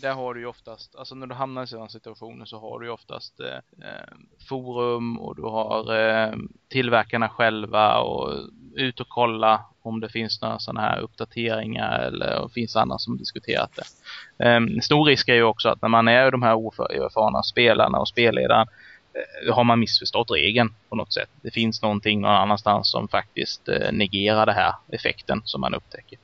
[0.01, 2.85] där har du ju oftast, alltså när du hamnar i sådana situationer så har du
[2.85, 4.13] ju oftast eh, eh,
[4.49, 6.33] forum och du har eh,
[6.69, 12.47] tillverkarna själva och ut och kolla om det finns några sådana här uppdateringar eller om
[12.47, 14.45] det finns andra som diskuterat det.
[14.45, 18.07] Eh, stor risk är ju också att när man är de här oerfarna spelarna och
[18.07, 18.67] spelledaren
[19.13, 21.29] eh, har man missförstått regeln på något sätt.
[21.41, 26.19] Det finns någonting någon annanstans som faktiskt eh, negerar det här effekten som man upptäcker.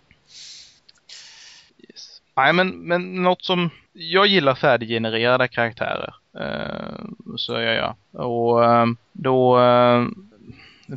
[2.39, 3.69] Nej, men, men något som...
[3.93, 6.13] Jag gillar färdiggenererade karaktärer.
[6.39, 7.05] Eh,
[7.37, 7.95] så gör jag.
[8.25, 10.05] Och eh, då eh,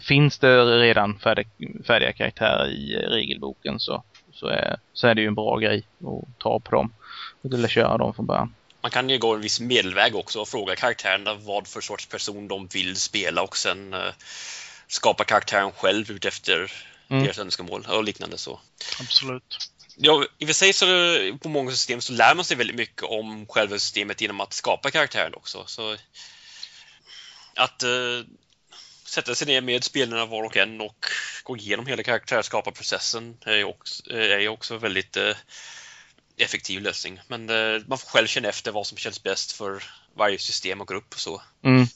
[0.01, 1.49] finns det redan färdig,
[1.87, 4.03] färdiga karaktärer i regelboken så,
[4.33, 6.93] så, är, så är det ju en bra grej att ta på dem.
[7.45, 8.55] Eller köra dem från början.
[8.83, 12.49] Man kan ju gå en viss medelväg också och fråga karaktärerna vad för sorts person
[12.49, 14.01] de vill spela och sen uh,
[14.89, 16.73] skapa karaktären själv utefter
[17.09, 17.23] mm.
[17.25, 18.61] deras önskemål och liknande så.
[19.01, 19.59] Absolut.
[19.97, 20.87] Ja, i och för sig så
[21.39, 24.91] på många system så lär man sig väldigt mycket om själva systemet genom att skapa
[24.91, 25.65] karaktären också.
[25.67, 25.97] Så
[27.57, 28.25] att uh,
[29.05, 31.07] sätta sig ner med spelarna var och en och
[31.45, 35.35] gå igenom hela karaktärskaparprocessen är ju också, är också väldigt uh,
[36.37, 37.21] effektiv lösning.
[37.29, 39.83] Men uh, man får själv känna efter vad som känns bäst för
[40.17, 41.43] varje system och grupp och så.
[41.65, 41.87] Mm.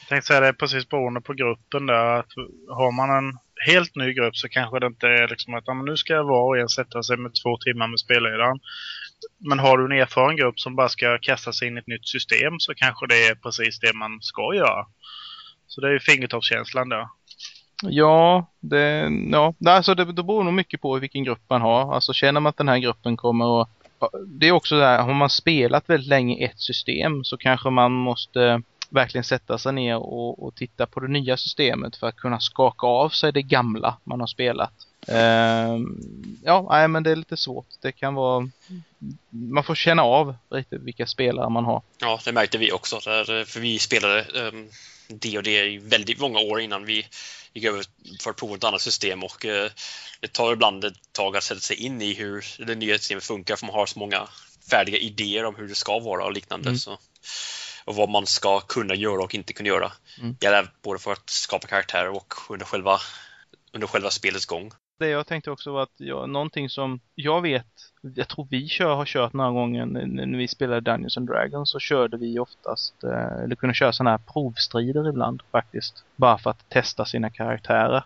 [0.00, 2.18] Jag tänkte säga det är precis beroende på gruppen där.
[2.18, 2.32] Att
[2.68, 6.22] har man en helt ny grupp så kanske det inte är liksom att nu ska
[6.22, 8.58] var och en sätta sig med två timmar med spelledaren.
[9.38, 12.08] Men har du en erfaren grupp som bara ska kasta sig in i ett nytt
[12.08, 14.86] system så kanske det är precis det man ska göra.
[15.66, 17.06] Så det är ju fingertoppskänslan där.
[17.82, 19.54] Ja, det, ja.
[19.66, 21.94] Alltså det, det beror nog mycket på vilken grupp man har.
[21.94, 23.68] Alltså känner man att den här gruppen kommer att...
[24.26, 27.92] Det är också där, har man spelat väldigt länge i ett system så kanske man
[27.92, 32.40] måste verkligen sätta sig ner och, och, titta på det nya systemet för att kunna
[32.40, 34.72] skaka av sig det gamla man har spelat.
[35.08, 35.86] Uh,
[36.44, 37.66] ja, nej, men det är lite svårt.
[37.80, 38.50] Det kan vara...
[39.28, 41.82] Man får känna av riktigt vilka spelare man har.
[41.98, 42.98] Ja, det märkte vi också.
[43.04, 44.68] Där, för vi spelade um,
[45.08, 47.06] det och det i väldigt många år innan vi
[47.52, 47.84] gick över
[48.22, 49.70] för att prova ett annat system och uh,
[50.20, 53.56] det tar ibland ett tag att sätta sig in i hur det nya systemet funkar
[53.56, 54.28] för man har så många
[54.70, 56.68] färdiga idéer om hur det ska vara och liknande.
[56.68, 56.78] Mm.
[56.78, 56.98] Så
[57.84, 59.92] och vad man ska kunna göra och inte kunna göra.
[60.20, 60.36] Mm.
[60.40, 62.98] Gäller både för att skapa karaktärer och under själva,
[63.72, 64.70] under själva spelets gång.
[64.98, 67.66] det jag tänkte också var att jag, någonting som jag vet,
[68.02, 71.78] jag tror vi kör, har kört några gånger när vi spelade Dungeons and Dragons så
[71.78, 76.04] körde vi oftast, eh, eller kunde köra sådana här provstrider ibland faktiskt.
[76.16, 78.04] Bara för att testa sina karaktärer.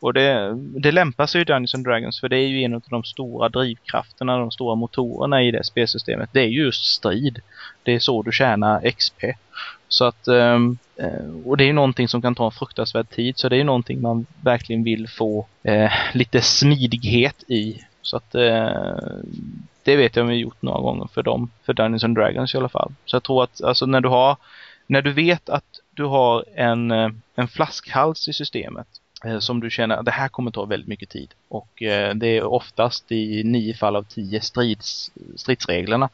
[0.00, 2.82] Och det, det lämpar sig ju Dungeons and Dragons för det är ju en av
[2.90, 6.30] de stora drivkrafterna, de stora motorerna i det spelsystemet.
[6.32, 7.40] Det är just strid.
[7.82, 9.24] Det är så du tjänar XP.
[9.88, 13.38] Så att, ehm, eh, och det är ju någonting som kan ta en fruktansvärd tid
[13.38, 17.80] så det är ju någonting man verkligen vill få eh, lite smidighet i.
[18.02, 19.08] Så att eh,
[19.82, 22.68] det vet jag vi gjort några gånger för dem, för Dungeons and Dragons i alla
[22.68, 22.92] fall.
[23.04, 24.36] Så jag tror att alltså när du har,
[24.86, 28.86] när du vet att du har en, eh, en flaskhals i systemet
[29.24, 31.34] Eh, som du känner att det här kommer ta väldigt mycket tid.
[31.48, 36.08] Och eh, det är oftast i nio fall av tio strids, stridsreglerna.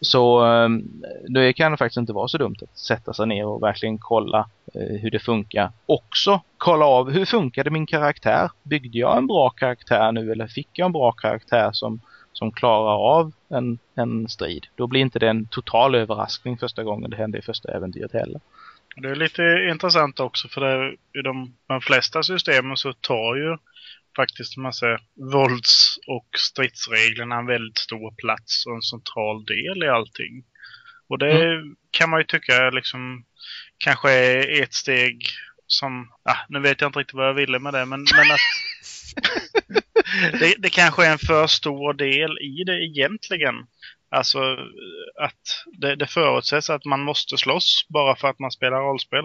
[0.00, 3.98] Så ehm, det kan faktiskt inte vara så dumt att sätta sig ner och verkligen
[3.98, 5.72] kolla eh, hur det funkar.
[5.86, 8.50] Också kolla av hur funkade min karaktär?
[8.62, 12.00] Byggde jag en bra karaktär nu eller fick jag en bra karaktär som,
[12.32, 14.66] som klarar av en, en strid?
[14.74, 18.40] Då blir inte det en total överraskning första gången det händer i första äventyret heller.
[18.96, 23.56] Det är lite intressant också för det, i de, de flesta systemen så tar ju
[24.16, 24.98] faktiskt massa
[25.32, 30.44] vålds och stridsreglerna en väldigt stor plats och en central del i allting.
[31.08, 31.76] Och det mm.
[31.90, 33.24] kan man ju tycka liksom
[33.78, 35.26] kanske är ett steg
[35.66, 38.40] som, ah, nu vet jag inte riktigt vad jag ville med det, men, men att
[40.40, 43.54] det, det kanske är en för stor del i det egentligen.
[44.10, 44.38] Alltså
[45.20, 49.24] att det, det förutsätts att man måste slåss bara för att man spelar rollspel.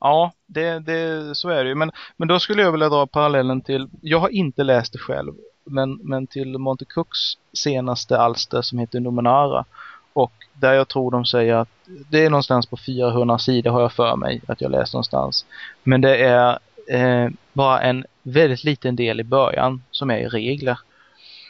[0.00, 1.74] Ja, det, det, så är det ju.
[1.74, 5.34] Men, men då skulle jag vilja dra parallellen till, jag har inte läst det själv,
[5.64, 7.18] men, men till Monte Cooks
[7.52, 9.64] senaste alster som heter Nomenara.
[10.12, 13.92] Och där jag tror de säger att det är någonstans på 400 sidor har jag
[13.92, 15.46] för mig att jag läst någonstans.
[15.82, 20.78] Men det är eh, bara en väldigt liten del i början som är i regler.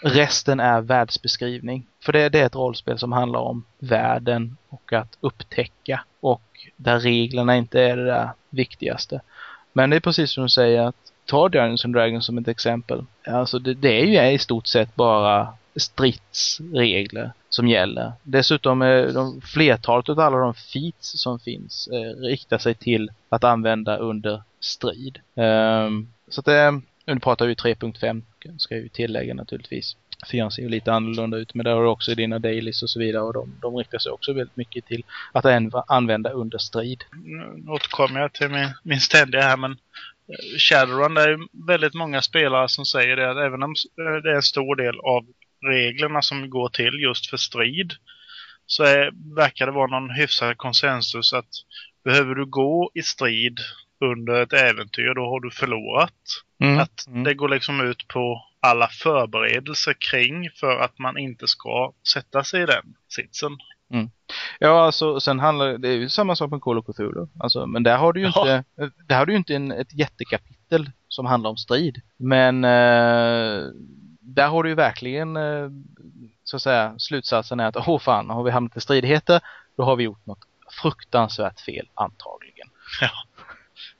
[0.06, 1.86] Resten är världsbeskrivning.
[2.00, 6.42] För det, det är ett rollspel som handlar om världen och att upptäcka och
[6.76, 9.20] där reglerna inte är det där viktigaste.
[9.72, 13.04] Men det är precis som du säger att ta Dungeons and Dragons som ett exempel.
[13.26, 18.12] Alltså det, det är ju i stort sett bara stridsregler som gäller.
[18.22, 23.44] Dessutom är de, flertalet av alla de feats som finns eh, riktar sig till att
[23.44, 25.18] använda under strid.
[25.34, 28.22] Um, så att det, nu pratar vi 3.5
[28.58, 29.96] ska jag ju tillägga naturligtvis.
[30.30, 32.98] Fyran ser ju lite annorlunda ut men där har du också dina dailies och så
[32.98, 35.46] vidare och de, de riktar sig också väldigt mycket till att
[35.90, 37.04] använda under strid.
[37.12, 41.94] Nu återkommer jag till min, min ständiga här men eh, Shadowrun det är ju väldigt
[41.94, 45.26] många spelare som säger det att även om eh, det är en stor del av
[45.70, 47.92] reglerna som går till just för strid
[48.66, 51.50] så är, verkar det vara någon hyfsad konsensus att
[52.04, 53.58] behöver du gå i strid
[54.00, 56.12] under ett äventyr då har du förlorat.
[56.60, 56.78] Mm.
[56.78, 57.24] Att mm.
[57.24, 62.62] det går liksom ut på alla förberedelser kring för att man inte ska sätta sig
[62.62, 63.56] i den sitsen.
[63.92, 64.10] Mm.
[64.58, 67.26] Ja, alltså sen handlar det är ju samma sak med Call of Cthulhu.
[67.40, 68.40] Alltså, men där har du ju ja.
[68.40, 68.64] inte,
[69.06, 72.00] där har du inte en, ett jättekapitel som handlar om strid.
[72.16, 73.64] Men eh,
[74.20, 75.68] där har du ju verkligen eh,
[76.44, 79.40] så att säga slutsatsen är att åh fan, har vi hamnat i stridigheter
[79.76, 80.38] då har vi gjort något
[80.82, 82.68] fruktansvärt fel antagligen.
[83.00, 83.10] Ja,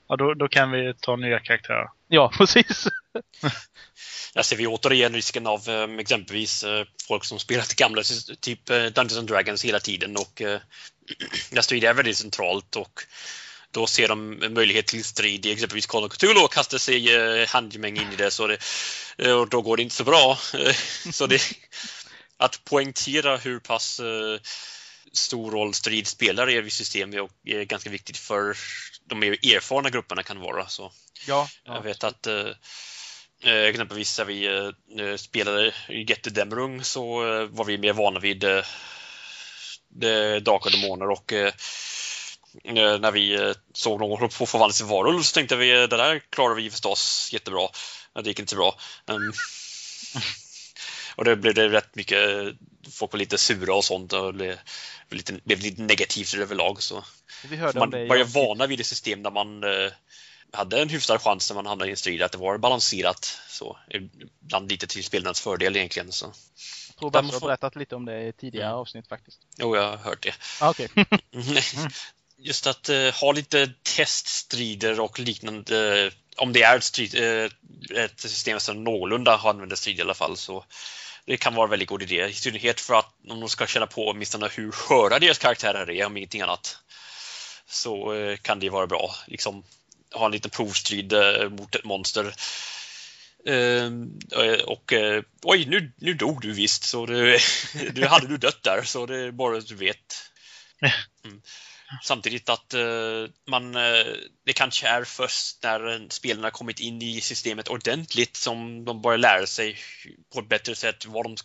[0.07, 1.89] ja då, då kan vi ta nya karaktärer.
[2.07, 2.87] Ja, precis.
[4.33, 8.03] Där ser vi återigen risken av um, exempelvis uh, folk som spelat gamla
[8.39, 10.57] typ uh, Dungeons and Dragons hela tiden och uh,
[11.51, 13.01] där strid är väldigt centralt och
[13.71, 17.47] då ser de möjlighet till strid i exempelvis Call of Cthulhu och kastar sig uh,
[17.47, 18.57] handgemäng in i det, så det
[19.25, 20.37] uh, och då går det inte så bra.
[21.11, 21.41] så det,
[22.37, 24.39] att poängtera hur pass uh,
[25.13, 28.57] stor roll strid spelar i system är, är ganska viktigt för
[29.05, 30.67] de mer erfarna grupperna kan vara.
[30.67, 30.91] Så.
[31.27, 31.75] Ja, ja.
[31.75, 32.27] Jag vet att
[33.43, 34.45] Eh, exempelvis när vi
[34.99, 38.63] eh, spelade i Jättedämrung så eh, var vi mer vana vid eh,
[40.41, 41.53] Dark och Demoner och eh,
[42.99, 46.71] när vi såg någon på förvandlas till varulv så tänkte vi det där klarar vi
[46.71, 47.67] förstås jättebra.
[48.13, 48.75] Det gick inte så bra.
[49.05, 49.33] Um,
[51.15, 52.19] och det blev det rätt mycket,
[52.91, 54.59] folk var lite sura och sånt och det
[55.09, 56.83] blev lite, blev lite negativt överlag.
[56.83, 57.03] Så.
[57.75, 59.63] man börjar vana vid ett system där man
[60.55, 63.77] hade en hyfsad chans när man hamnade i en strid att det var balanserat så.
[64.43, 66.11] Ibland lite till spelarnas fördel egentligen.
[66.11, 66.25] Så.
[66.87, 68.79] Jag tror Basse har berättat lite om det i tidigare mm.
[68.79, 69.39] avsnitt faktiskt.
[69.57, 70.33] Jo, jag har hört det.
[70.61, 70.87] Ah, okay.
[72.37, 76.11] Just att uh, ha lite teststrider och liknande.
[76.37, 77.49] Om det är ett, strid, uh,
[77.95, 80.65] ett system som någorlunda använder strid i alla fall så
[81.25, 82.27] det kan vara en väldigt god idé.
[82.27, 86.05] I synnerhet för att om de ska känna på åtminstone hur sköra deras karaktärer är,
[86.05, 86.77] om ingenting annat.
[87.67, 89.15] Så kan det vara bra.
[89.27, 89.63] Liksom,
[90.15, 92.33] ha en liten provstrid eh, mot ett monster.
[93.45, 97.39] Ehm, eh, och eh, oj, nu, nu dog du visst, så det,
[97.93, 100.31] du hade du dött där, så det är bara att du vet.
[101.25, 101.41] Mm.
[102.03, 102.73] Samtidigt att
[103.47, 103.75] man,
[104.45, 109.45] det kanske är först när spelarna kommit in i systemet ordentligt som de börjar lära
[109.45, 109.77] sig
[110.33, 111.35] på ett bättre sätt vad de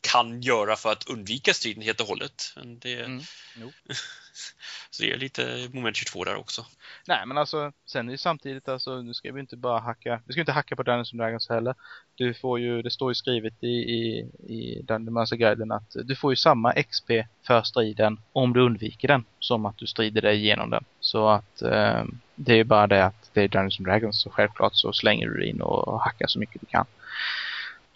[0.00, 2.54] kan göra för att undvika striden helt och hållet.
[2.80, 3.22] Det, mm.
[4.90, 6.66] Så det är lite moment 22 där också.
[7.06, 10.32] Nej men alltså, sen är det samtidigt alltså, nu ska vi inte bara hacka, vi
[10.32, 11.74] ska inte hacka på Dungeons Dragons heller.
[12.14, 14.18] Du får ju, det står ju skrivet i, i,
[14.48, 17.10] i Dungeons guiden att du får ju samma XP
[17.46, 20.84] för striden om du undviker den som att du strider dig igenom den.
[21.00, 22.04] Så att eh,
[22.38, 25.60] det är bara det att det är Dungeons Dragons så självklart så slänger du in
[25.60, 26.86] och hackar så mycket du kan.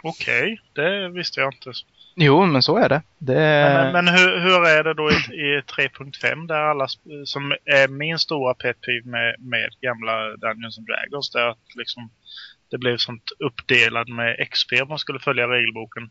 [0.03, 1.73] Okej, okay, det visste jag inte.
[2.15, 3.03] Jo, men så är det.
[3.19, 3.35] det...
[3.35, 6.87] Men, men hur, hur, är det då i, i 3.5 där alla
[7.25, 12.11] som är min stora pet med, med gamla Dungeons and Dragons där att liksom
[12.71, 16.11] det blev sånt uppdelad med XP om man skulle följa regelboken.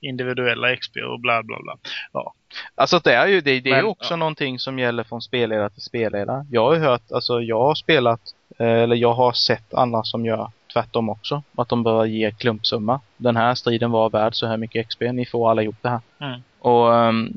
[0.00, 1.76] Individuella XP och bla bla bla.
[2.12, 2.34] Ja.
[2.74, 4.16] Alltså det är ju det, det är men, också ja.
[4.16, 6.46] någonting som gäller från spelledare till spelledare.
[6.50, 8.20] Jag har hört, alltså jag har spelat
[8.58, 11.42] eh, eller jag har sett andra som gör tvärtom också.
[11.56, 13.00] Att de bör ge klumpsumma.
[13.16, 15.00] Den här striden var värd så här mycket XP.
[15.00, 16.00] Ni får alla ihop det här.
[16.20, 16.40] Mm.
[16.58, 17.32] Och um,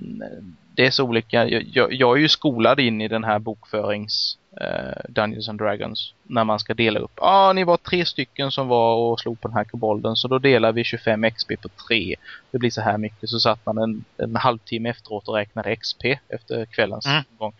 [0.75, 1.47] det är så olika.
[1.47, 4.37] Jag, jag, jag, är ju skolad in i den här bokförings
[5.09, 6.13] Dungeons and Dragons.
[6.23, 7.11] När man ska dela upp.
[7.15, 10.15] Ja, ah, ni var tre stycken som var och slog på den här kobolden.
[10.15, 12.15] Så då delar vi 25 XP på tre.
[12.51, 13.29] Det blir så här mycket.
[13.29, 17.23] Så satt man en, en halvtimme efteråt och räknade XP efter kvällens mm.
[17.37, 17.53] gång.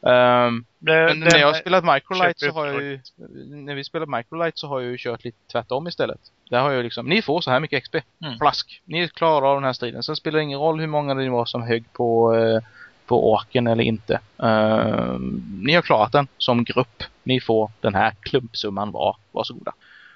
[0.00, 3.00] Um, det, men när jag har spelat Microlight så har jag ju,
[3.48, 6.20] när vi spelat Microlight så har jag ju kört lite tvärtom istället.
[6.50, 7.94] Där har jag liksom, ni får så här mycket XP.
[8.24, 8.38] Mm.
[8.38, 8.82] Flask.
[8.84, 10.02] Ni är klara av den här striden.
[10.02, 12.62] Sen spelar det ingen roll hur många det var som högg på, eh,
[13.06, 14.20] på orken eller inte.
[14.42, 15.18] Uh,
[15.62, 17.02] ni har klarat den som grupp.
[17.22, 19.16] Ni får den här klumpsumman var.
[19.32, 19.72] Varsågoda.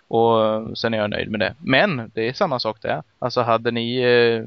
[0.08, 1.54] Och eh, sen är jag nöjd med det.
[1.58, 3.02] Men det är samma sak där.
[3.18, 4.44] Alltså hade ni eh,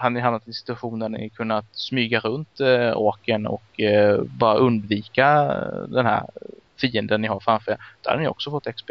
[0.00, 4.22] hade ni hamnat i en situation där ni kunnat smyga runt eh, åken och eh,
[4.22, 6.26] bara undvika eh, den här
[6.80, 8.90] fienden ni har framför er, då hade ni också fått XP.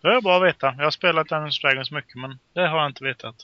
[0.00, 0.74] Det är bra att veta.
[0.76, 3.34] Jag har spelat Dungeons Dragons mycket men det har jag inte vetat.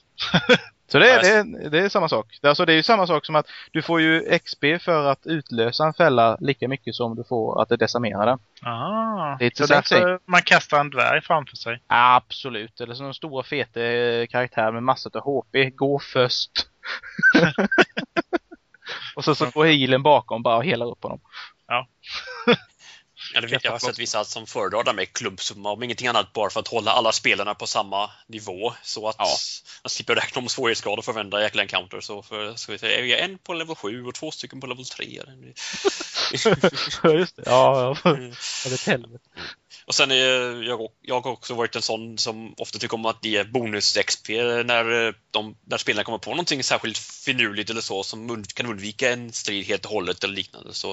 [0.92, 2.38] Så det är, det, är, det är samma sak.
[2.42, 5.84] Alltså det är ju samma sak som att du får ju XP för att utlösa
[5.86, 8.38] en fälla lika mycket som du får att det desarmerar den.
[8.62, 11.82] Ah, det är så därför man kastar en dvärg framför sig?
[11.86, 12.80] Absolut.
[12.80, 15.70] Eller som en stor fete karaktär med massor av HP.
[15.76, 16.50] Gå först.
[19.16, 21.20] och så, så går healen bakom bara och helar upp honom.
[21.66, 21.88] Ja.
[23.34, 26.32] Ja, det vet jag har sett vissa som föredrar det med klubbsumma om ingenting annat
[26.32, 29.24] bara för att hålla alla spelarna på samma nivå så att ja.
[29.82, 32.00] man slipper räkna om svårighetsgrader för varenda jäkla encounter.
[32.00, 34.84] Så för, ska vi säga, är en på level 7 och två stycken på level
[34.84, 35.04] 3.
[37.18, 38.16] Just det, ja, ja.
[38.64, 39.28] det helvete.
[39.86, 43.24] Och sen är jag, jag har också varit en sån som ofta tycker om att
[43.24, 44.28] ge bonus-XP
[44.64, 49.32] när, de, när spelarna kommer på någonting särskilt finurligt eller så som kan undvika en
[49.32, 50.74] strid helt och hållet eller liknande.
[50.74, 50.90] Så,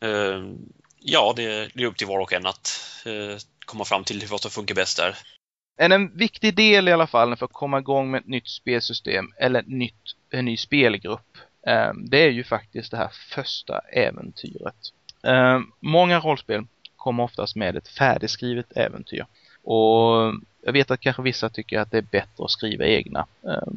[0.00, 0.42] eh,
[1.06, 4.40] ja, det, det är upp till var och en att eh, komma fram till vad
[4.40, 5.16] som funkar bäst där.
[5.76, 9.32] En, en viktig del i alla fall för att komma igång med ett nytt spelsystem
[9.38, 14.76] eller ett nytt, en ny spelgrupp eh, det är ju faktiskt det här första äventyret.
[15.22, 16.66] Eh, många rollspel
[16.96, 19.26] kommer oftast med ett färdigskrivet äventyr.
[19.62, 23.26] Och jag vet att kanske vissa tycker att det är bättre att skriva egna.
[23.44, 23.68] Eh,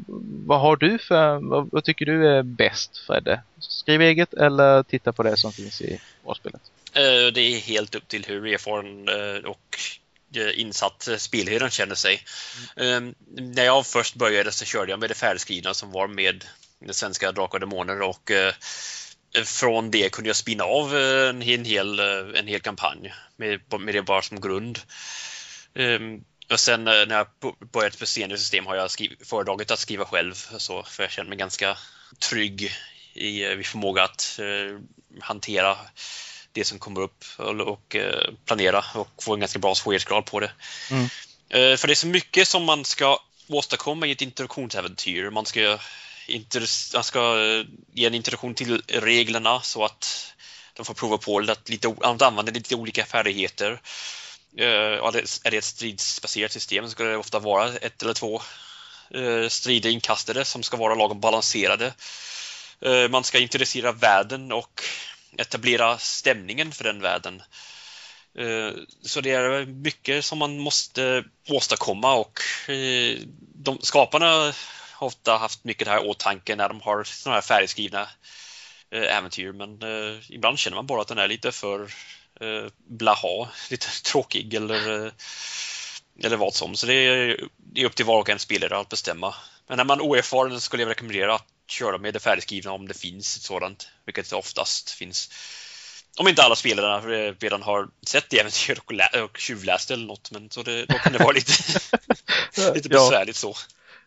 [0.46, 3.42] vad har du för, vad, vad, tycker du är bäst Fredde?
[3.60, 6.62] Skriv eget eller titta på det som finns i rollspelet?
[6.94, 9.80] Eh, det är helt upp till hur erfaren eh, och
[10.36, 12.24] eh, insatt spelledaren känner sig.
[12.76, 13.16] Mm.
[13.28, 16.46] När jag först började så körde jag med det färdigskrivna som var med
[16.80, 18.32] den svenska Drakar och Demoner och
[19.46, 24.22] från det kunde jag spinna av en hel, en hel kampanj med, med det bara
[24.22, 24.80] som grund.
[26.52, 27.28] Och sen när jag
[27.72, 31.30] börjat för senare system har jag skriv, föredragit att skriva själv så, för jag känner
[31.30, 31.78] mig ganska
[32.30, 32.72] trygg
[33.14, 34.40] i, i förmåga att
[35.22, 35.78] hantera
[36.60, 40.52] det som kommer upp och, eh, planera och få en ganska bra svårighetsgrad på det.
[40.92, 41.04] Mm.
[41.50, 45.30] Eh, för det är så mycket som man ska åstadkomma i ett introduktionsäventyr.
[45.30, 45.78] Man ska,
[46.94, 50.34] man ska eh, ge en introduktion till reglerna så att
[50.74, 53.82] de får prova på att, lite, att använda lite olika färdigheter.
[54.58, 58.42] Är det ett stridsbaserat system så ska det ofta vara ett eller två
[59.50, 61.94] strider inkastade som ska vara lagom balanserade.
[63.10, 64.84] Man ska introducera världen och
[65.38, 67.42] etablera stämningen för den världen.
[68.38, 68.72] Eh,
[69.02, 73.18] så det är mycket som man måste åstadkomma och eh,
[73.56, 74.54] de, skaparna
[74.94, 78.10] har ofta haft mycket det här åtanke när de har sådana här färdigskrivna
[78.92, 79.80] eh, äventyr men
[80.30, 81.94] ibland känner man bara att den är lite för
[82.88, 85.12] blaha, lite tråkig eller
[86.24, 86.76] eller vad som.
[86.76, 89.36] Så det är, det är upp till var och en spelare att bestämma.
[89.68, 92.94] Men när man är oerfaren skulle jag rekommendera att köra med det färdigskrivna om det
[92.94, 95.30] finns ett sådant, vilket oftast finns.
[96.20, 100.64] Om inte alla spelare redan har sett äventyr och, och tjuvläst eller något, men så
[100.64, 101.54] det, då kan det vara lite,
[102.74, 103.54] lite besvärligt så.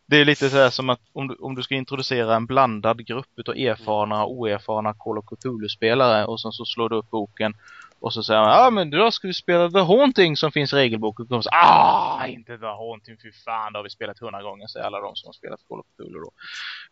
[0.07, 3.07] Det är lite så här som att om du, om du ska introducera en blandad
[3.07, 7.55] grupp utav erfarna och oerfarna Call of Cthulhu-spelare och sen så slår du upp boken
[8.03, 10.73] och så säger man, ja ah, men då ska vi spela The Haunting som finns
[10.73, 11.23] i regelboken.
[11.23, 14.67] Och kommer säger, ah, inte The Haunting, fy fan, det har vi spelat hundra gånger,
[14.67, 16.33] säger alla de som har spelat Call of Cthulhu då.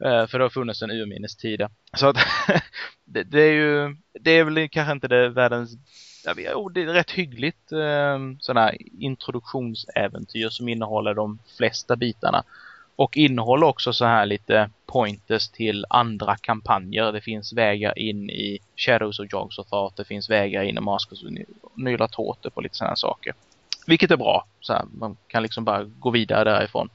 [0.08, 1.66] Uh, för det har funnits en urminnes tid.
[1.96, 2.16] Så att,
[3.04, 5.70] det, det, är ju, det är väl kanske inte det världens,
[6.24, 11.96] ja, oh, det är rätt hyggligt eh, uh, sådana här introduktionsäventyr som innehåller de flesta
[11.96, 12.44] bitarna.
[13.01, 17.12] Och innehåller också så här lite pointers till andra kampanjer.
[17.12, 19.96] Det finns vägar in i Shadows of Jogs of Thought.
[19.96, 21.24] Det finns vägar in i Maskers
[21.74, 23.34] Nyla Tåte på lite sådana saker.
[23.86, 24.46] Vilket är bra.
[24.61, 26.88] Så här, man kan liksom bara gå vidare därifrån.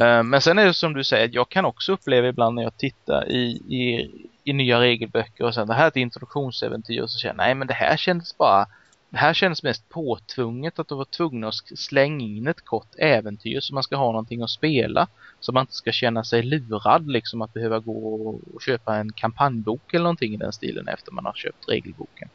[0.00, 2.76] Eh, men sen är det som du säger, jag kan också uppleva ibland när jag
[2.76, 4.10] tittar i, i,
[4.44, 7.54] i nya regelböcker och sen det här är ett introduktionsäventyr och så känner jag, nej
[7.54, 8.66] men det här kändes bara
[9.10, 13.60] det här känns mest påtvunget att de var tvungen att slänga in ett kort äventyr
[13.60, 15.08] så man ska ha någonting att spela.
[15.40, 19.94] Så man inte ska känna sig lurad liksom att behöva gå och köpa en kampanjbok
[19.94, 22.28] eller någonting i den stilen efter man har köpt regelboken.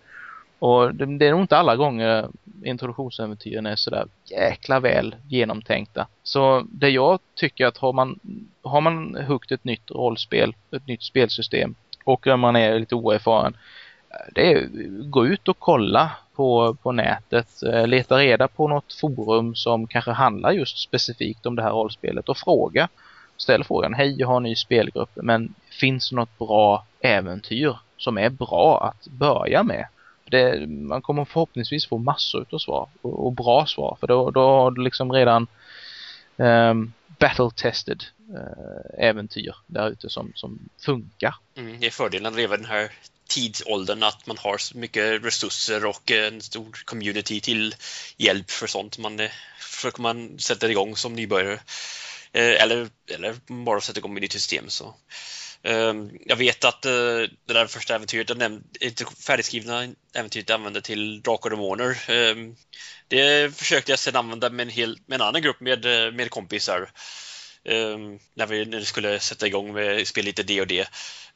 [0.60, 2.30] Och det, det är nog inte alla gånger
[2.64, 6.08] introduktionsäventyren är sådär jäkla väl genomtänkta.
[6.24, 8.20] Så det jag tycker att har man,
[8.62, 13.58] har man huggit ett nytt rollspel, ett nytt spelsystem och man är lite oerfaren
[14.32, 14.68] det är
[15.10, 17.64] gå ut och kolla på, på nätet.
[17.64, 22.30] Eh, leta reda på något forum som kanske handlar just specifikt om det här rollspelet
[22.30, 22.90] och fråga.
[23.38, 28.18] Ställ frågan, hej jag har en ny spelgrupp men finns det något bra äventyr som
[28.18, 29.88] är bra att börja med?
[30.26, 34.42] Det, man kommer förhoppningsvis få massor av svar och, och bra svar för då, då
[34.42, 35.48] har du liksom redan
[36.38, 38.04] um, battle-tested
[38.36, 41.36] eh, äventyr där ute som, som funkar.
[41.56, 42.92] Mm, det är fördelen med den här
[43.32, 47.76] tidsåldern att man har så mycket resurser och en stor community till
[48.18, 51.60] hjälp för sånt man, eh, försöker man sätta igång som nybörjare.
[52.34, 54.70] Eh, eller, eller bara sätta igång med nytt system.
[54.70, 54.96] Så.
[55.64, 56.92] Ehm, jag vet att eh,
[57.46, 62.10] det där första äventyret, det färdigskrivna äventyret jag använde till Drakar och Demoner.
[62.10, 62.56] Ehm,
[63.08, 66.92] det försökte jag sedan använda med en, hel, med en annan grupp med, med kompisar.
[67.64, 70.86] Um, när vi vi skulle sätta igång med spela lite D och D.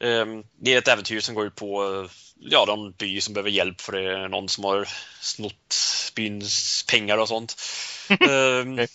[0.00, 2.08] Um, det är ett äventyr som går ut på
[2.40, 4.88] ja, någon by som behöver hjälp för det är någon som har
[5.20, 5.76] snott
[6.14, 7.56] byns pengar och sånt.
[8.28, 8.86] um,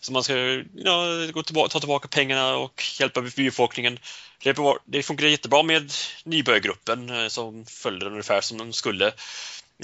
[0.00, 3.98] så man ska ja, gå tillbaka, ta tillbaka pengarna och hjälpa bybefolkningen.
[4.42, 5.92] Det, det funkar jättebra med
[6.24, 9.12] nybörjargruppen eh, som följde ungefär som de skulle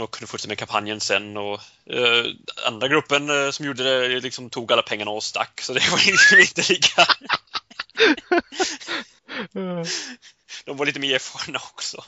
[0.01, 2.25] och kunde fortsätta med kampanjen sen och eh,
[2.67, 5.61] andra gruppen eh, som gjorde det liksom tog alla pengarna och stack.
[5.61, 7.05] Så det var liksom inte lika.
[10.65, 12.05] De var lite mer erfarna också.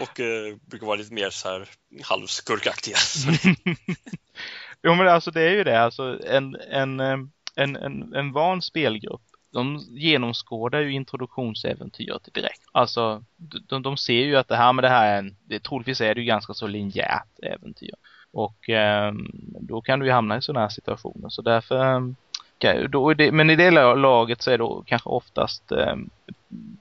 [0.00, 1.68] Och eh, brukar vara lite mer så här
[2.02, 2.96] halvskurkaktiga.
[4.82, 7.18] jo men alltså det är ju det, alltså en, en, eh,
[7.54, 9.25] en, en, en van spelgrupp
[9.56, 12.62] de genomskådar ju introduktionsäventyret direkt.
[12.72, 13.24] Alltså,
[13.68, 16.14] de, de ser ju att det här med det här är en, det, troligtvis är
[16.14, 17.94] det ju ganska så linjärt äventyr.
[18.32, 19.12] Och eh,
[19.60, 21.28] då kan du ju hamna i sådana här situationer.
[21.28, 22.16] Så därför, ehm,
[22.56, 25.96] okay, då det, men i det laget så är det kanske oftast eh,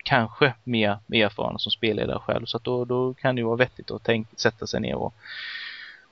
[0.04, 2.46] kanske mer erfarna som spelledare själv.
[2.46, 5.14] Så att då, då kan det ju vara vettigt att tänk, sätta sig ner och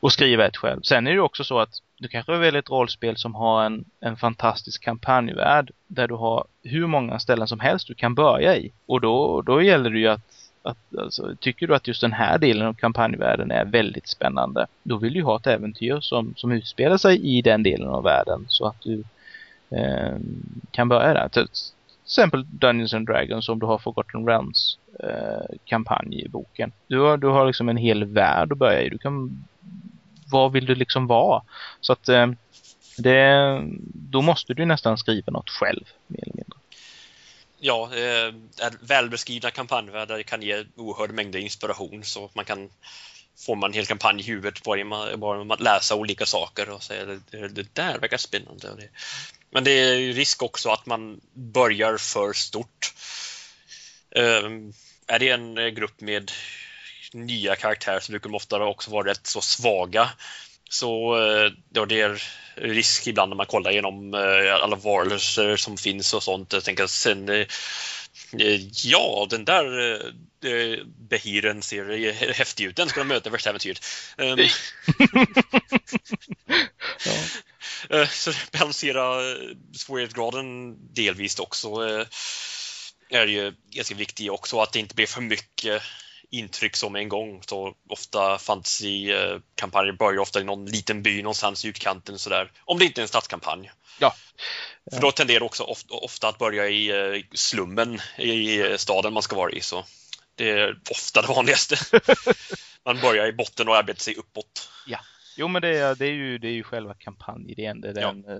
[0.03, 0.81] och skriva ett själv.
[0.81, 4.17] Sen är det också så att du kanske väljer ett rollspel som har en, en
[4.17, 8.71] fantastisk kampanjvärld där du har hur många ställen som helst du kan börja i.
[8.85, 12.37] Och då, då gäller det ju att, att alltså, tycker du att just den här
[12.37, 16.97] delen av kampanjvärlden är väldigt spännande, då vill du ha ett äventyr som, som utspelar
[16.97, 19.03] sig i den delen av världen så att du
[19.69, 20.17] eh,
[20.71, 21.29] kan börja där.
[21.29, 21.47] Till
[22.05, 26.71] exempel Dungeons and Dragons om du har Forgotten Realms eh, kampanj i boken.
[26.87, 28.89] Du har, du har liksom en hel värld att börja i.
[28.89, 29.45] Du kan
[30.33, 31.43] vad vill du liksom vara?
[31.81, 32.27] Så att eh,
[32.97, 33.61] det,
[33.93, 36.59] då måste du nästan skriva något själv, mer eller mindre.
[37.59, 38.33] Ja, eh,
[38.79, 42.69] välbeskrivna kampanjvärldar kan ge oerhörd mängder inspiration så man kan
[43.37, 47.05] får man en hel kampanj i huvudet bara genom att läsa olika saker och säga
[47.05, 48.89] det, det där verkar spännande.
[49.51, 52.93] Men det är risk också att man börjar för stort.
[54.15, 54.49] Eh,
[55.07, 56.31] är det en eh, grupp med
[57.13, 60.09] nya karaktärer så brukar de ofta också vara rätt så svaga.
[60.69, 62.23] Så eh, ja, det är
[62.55, 66.53] risk ibland när man kollar igenom eh, alla varelser som finns och sånt.
[66.53, 67.47] Jag tänker sen eh,
[68.83, 69.93] Ja, den där
[70.45, 72.75] eh, Behiren ser häftig ut.
[72.75, 73.85] Den ska de möta i värsta äventyret.
[74.17, 74.39] Um...
[77.05, 78.07] ja.
[78.07, 79.35] Så balansera
[79.73, 81.85] svårighetsgraden delvis också
[83.09, 85.81] är ju ganska viktigt också att det inte blir för mycket
[86.33, 87.43] intryck som en gång.
[87.43, 92.51] Så ofta fantasy-kampanjer börjar ofta i någon liten by någonstans i utkanten sådär.
[92.65, 93.71] Om det inte är en stadskampanj.
[93.99, 94.15] Ja.
[94.93, 99.35] För då tenderar det också ofta, att börja i eh, slummen i staden man ska
[99.35, 99.61] vara i.
[99.61, 99.85] Så
[100.35, 101.75] det är ofta det vanligaste.
[102.85, 104.69] man börjar i botten och arbetar sig uppåt.
[104.87, 104.99] Ja.
[105.37, 107.81] Jo men det är, det är, ju, det är ju själva kampanjidén.
[107.81, 108.33] Det är den, ja.
[108.33, 108.39] Eh,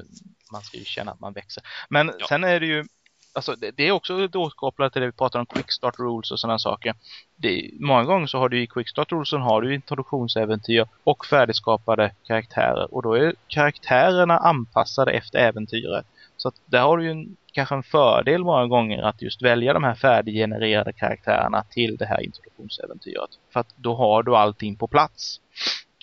[0.52, 1.64] man ska ju känna att man växer.
[1.90, 2.28] Men ja.
[2.28, 2.86] sen är det ju
[3.34, 6.60] alltså det, det är också återkopplat till det vi pratar om quickstart rules och sådana
[6.60, 6.96] saker.
[7.36, 12.12] Det, många gånger så har du i quickstart rules rulesen har du introduktionsäventyr och färdigskapade
[12.24, 16.06] karaktärer och då är karaktärerna anpassade efter äventyret.
[16.38, 19.74] Så att där har du ju en, kanske en fördel många gånger att just välja
[19.74, 23.30] de här färdiggenererade karaktärerna till det här introduktionsäventyret.
[23.54, 25.42] För att då har du allting på plats.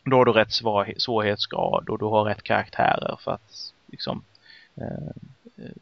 [0.05, 0.53] Då har du rätt
[0.99, 4.25] svårighetsgrad och du har rätt karaktärer för att liksom
[4.77, 5.73] eh, eh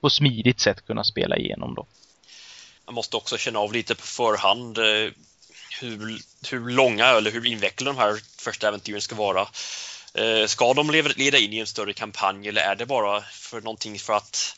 [0.00, 1.86] på smidigt sätt kunna spela igenom då.
[2.86, 5.10] Man måste också känna av lite på förhand eh,
[5.80, 6.18] hur,
[6.50, 9.48] hur långa eller hur invecklade de här första äventyren ska vara.
[10.14, 13.98] Eh, ska de leda in i en större kampanj eller är det bara för någonting
[13.98, 14.56] för att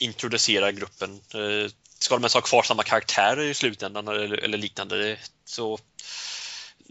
[0.00, 1.20] introducera gruppen?
[1.34, 5.16] Eh, ska de ens ha kvar samma karaktärer i slutändan eller, eller liknande?
[5.44, 5.78] Så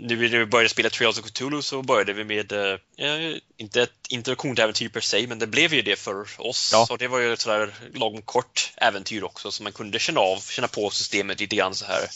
[0.01, 4.07] nu när vi började spela Trails of Cthulhu så började vi med, eh, inte ett
[4.09, 6.69] interaktionsäventyr per se, men det blev ju det för oss.
[6.73, 6.87] Ja.
[6.89, 10.39] Och det var ju ett sådär långt kort äventyr också, så man kunde känna av,
[10.49, 12.09] känna på systemet lite grann så här.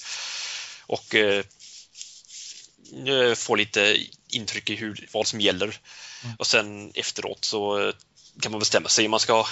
[0.85, 1.43] Och eh,
[3.07, 3.97] eh få lite
[4.29, 5.79] intryck i hur, vad som gäller.
[6.23, 6.35] Mm.
[6.39, 7.93] Och sen efteråt så eh,
[8.41, 9.47] kan man bestämma sig om man ska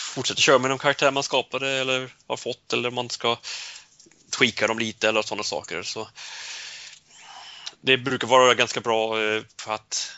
[0.00, 3.38] fortsätta köra med de karaktärer man skapade eller har fått, eller om man ska
[4.30, 5.82] tweaka dem lite eller sådana saker.
[5.82, 6.08] Så
[7.84, 10.12] det brukar vara ganska bra eh, för att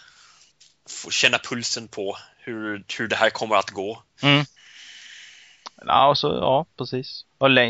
[0.88, 4.02] få känna pulsen på hur, hur det här kommer att gå.
[4.22, 4.44] Mm.
[5.82, 7.24] Alltså, ja, precis.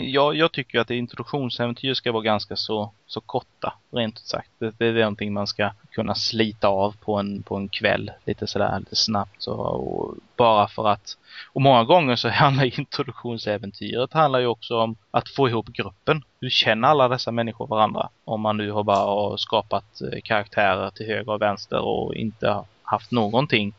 [0.04, 4.50] Jag, jag tycker att introduktionsäventyr ska vara ganska så, så korta, rent ut sagt.
[4.58, 8.46] Det, det är någonting man ska kunna slita av på en, på en kväll, lite
[8.46, 9.42] sådär, lite snabbt.
[9.42, 11.16] Så, och bara för att,
[11.52, 16.22] och många gånger så handlar introduktionsäventyret handlar ju också om att få ihop gruppen.
[16.40, 18.08] Hur känner alla dessa människor varandra?
[18.24, 23.12] Om man nu har bara skapat eh, karaktärer till höger och vänster och inte haft
[23.12, 23.74] någonting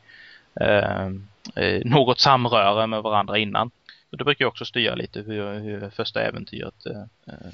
[0.62, 1.06] eh,
[1.56, 3.72] eh något samröre med varandra innan.
[4.12, 7.52] Och det brukar också styra lite hur, hur första äventyret eh, eh,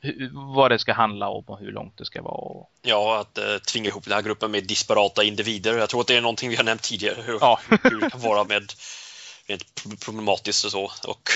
[0.00, 2.66] hur, vad det ska handla om och hur långt det ska vara.
[2.82, 5.78] Ja, att eh, tvinga ihop den här gruppen med disparata individer.
[5.78, 7.60] Jag tror att det är någonting vi har nämnt tidigare, hur, ja.
[7.82, 8.72] hur det kan vara med
[9.46, 10.92] rent problematiskt och så.
[11.06, 11.30] Och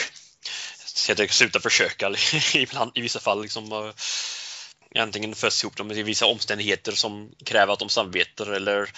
[1.31, 2.15] sluta försöka
[2.55, 3.43] ibland, i vissa fall.
[3.43, 3.93] Liksom,
[4.99, 8.91] antingen föds ihop dem i vissa omständigheter som kräver att de samarbetar eller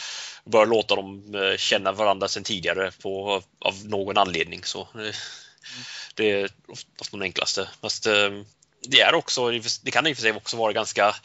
[0.45, 4.64] bör låta dem eh, känna varandra sedan tidigare på, av någon anledning.
[4.64, 5.14] Så eh,
[6.14, 7.69] det är oftast de enklaste.
[7.81, 8.31] Fast eh,
[8.83, 9.51] det är också,
[9.83, 11.17] det kan i och för sig också vara ganska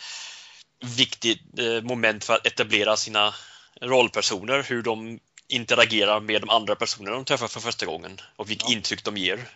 [0.98, 1.42] viktigt
[1.84, 3.34] moment för att etablera sina
[3.82, 8.70] rollpersoner, hur de interagerar med de andra personerna de träffar för första gången och vilket
[8.70, 8.76] ja.
[8.76, 9.50] intryck de ger.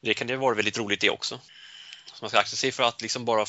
[0.00, 1.40] Det kan ju vara väldigt roligt det också.
[2.12, 3.46] Så man ska akta sig för att liksom bara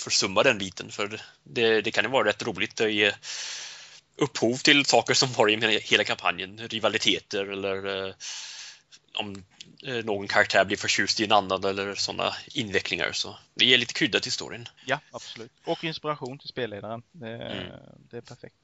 [0.00, 3.12] försumma den biten för det, det kan ju vara rätt roligt att ge
[4.16, 8.14] upphov till saker som var i hela kampanjen, rivaliteter eller eh,
[9.14, 9.44] om
[9.82, 13.12] eh, någon karaktär blir förtjust i en annan eller sådana invecklingar.
[13.12, 14.68] Så det ger lite krydda till storyn.
[14.86, 15.52] Ja, absolut.
[15.64, 17.02] Och inspiration till spelledaren.
[17.12, 17.66] Det, mm.
[18.10, 18.56] det är perfekt.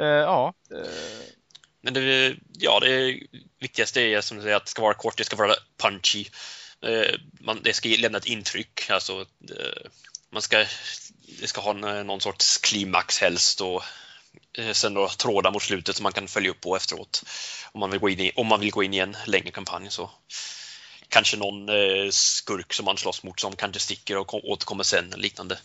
[0.00, 0.54] Uh, ja.
[0.72, 0.86] Uh...
[1.80, 3.20] Men det, ja, det
[3.58, 6.24] viktigaste är som du säger att det ska vara kort, det ska vara punchy.
[6.86, 8.90] Uh, man, det ska lämna ett intryck.
[8.90, 9.26] Alltså,
[10.30, 10.64] man ska,
[11.40, 14.05] det ska ha någon sorts klimax helst och Eh,
[14.72, 17.22] sen några trådar mot slutet som man kan följa upp på efteråt.
[17.72, 19.90] Om man vill gå in i, om man vill gå in i en längre kampanj
[19.90, 20.10] så
[21.08, 25.58] kanske någon eh, skurk som man slåss mot som kanske sticker och återkommer sen liknande.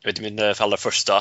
[0.00, 1.16] Jag vet min eh, allra första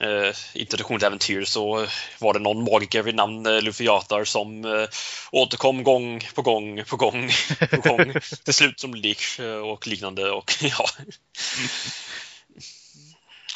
[0.00, 1.86] eh, introduktionsäventyr så
[2.18, 4.88] var det någon magiker vid namn eh, Lufiatar som eh,
[5.32, 7.30] återkom gång på gång på gång
[7.70, 10.86] på gång till slut som lik eh, och liknande och ja.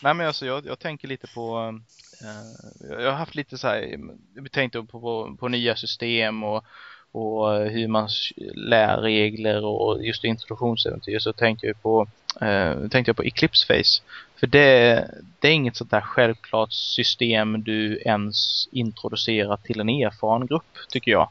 [0.03, 1.72] Nej men alltså jag, jag tänker lite på Eh,
[2.20, 3.98] Eh, jag har haft lite så här,
[4.34, 6.64] vi tänkte på, på, på nya system och,
[7.12, 8.08] och hur man
[8.54, 12.08] lär regler och just introduktionsäventyr så tänkte jag på,
[12.40, 14.02] eh, tänkte jag på Eclipse Face.
[14.36, 15.10] För det,
[15.40, 21.10] det är inget sånt där självklart system du ens introducerar till en erfaren grupp tycker
[21.10, 21.28] jag.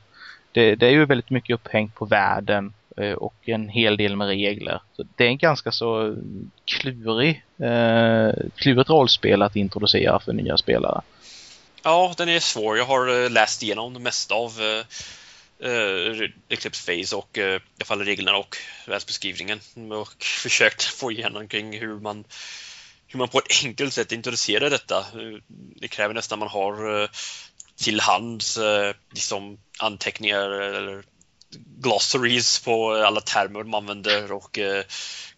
[0.51, 4.27] Det, det är ju väldigt mycket upphängt på världen Eh, och en hel del med
[4.27, 4.81] regler.
[4.95, 6.15] Så det är en ganska så
[6.65, 11.01] klurig, eh, klurigt rollspel att introducera för nya spelare.
[11.83, 12.77] Ja, den är svår.
[12.77, 14.85] Jag har eh, läst igenom det mesta av eh,
[15.69, 19.59] eh Eclipse Phase och i alla fall reglerna och läsbeskrivningen
[19.91, 22.23] och försökt få igenom kring hur man
[23.07, 25.05] hur man på ett enkelt sätt introducerar detta.
[25.75, 27.09] Det kräver nästan man har
[27.75, 28.59] till hands
[29.11, 31.03] liksom anteckningar eller
[31.77, 34.83] glossaries på alla termer man använder och eh,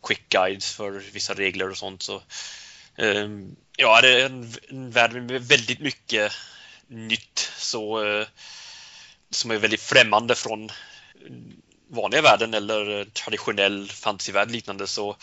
[0.08, 2.02] quick guides för vissa regler och sånt.
[2.02, 2.16] Så,
[2.98, 3.28] eh,
[3.78, 6.32] ja, det är en, en värld med väldigt mycket
[6.88, 8.28] nytt så, eh,
[9.30, 10.72] som är väldigt främmande från
[11.90, 15.18] vanliga världen eller traditionell fantasyvärld liknande så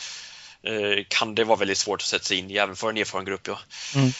[0.63, 3.25] eh, kan det vara väldigt svårt att sätta sig in i även för en erfaren
[3.25, 3.47] grupp.
[3.47, 3.59] Ja.
[3.95, 4.11] Mm.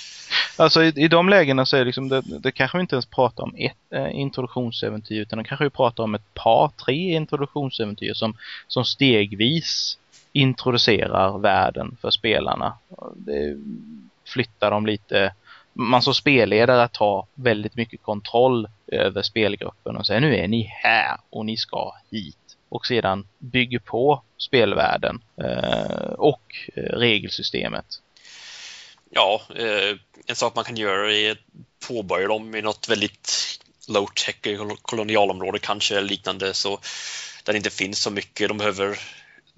[0.57, 3.07] Alltså i, i de lägena så är det liksom, det, det kanske vi inte ens
[3.07, 8.15] pratar om ett eh, introduktionsäventyr utan det kanske vi pratar om ett par, tre introduktionsäventyr
[8.15, 8.37] som,
[8.69, 9.99] som stegvis
[10.33, 12.79] introducerar världen för spelarna.
[13.17, 13.57] Det
[14.25, 15.33] flyttar dem lite
[15.75, 21.17] man som spelledare tar väldigt mycket kontroll över spelgruppen och säger nu är ni här
[21.31, 22.37] och ni ska hit.
[22.69, 26.43] Och sedan bygger på spelvärlden eh, och
[26.77, 27.87] eh, regelsystemet.
[29.15, 29.97] Ja, eh,
[30.27, 31.39] en sak man kan göra är att
[31.89, 33.59] påbörja dem i något väldigt
[33.89, 34.37] low-tech
[34.83, 36.81] kolonialområde kanske liknande så
[37.45, 38.99] där det inte finns så mycket de behöver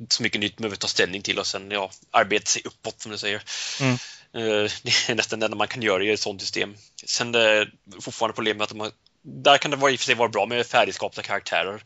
[0.09, 3.19] så mycket nytt behöver ta ställning till och sen ja, arbeta sig uppåt som du
[3.19, 3.43] säger.
[3.81, 3.93] Mm.
[4.35, 6.77] Eh, det är nästan det enda man kan göra i ett sådant system.
[7.07, 8.91] Sen det är fortfarande problemet att man,
[9.23, 11.83] där kan det i och för sig vara bra med färdigskapta karaktärer.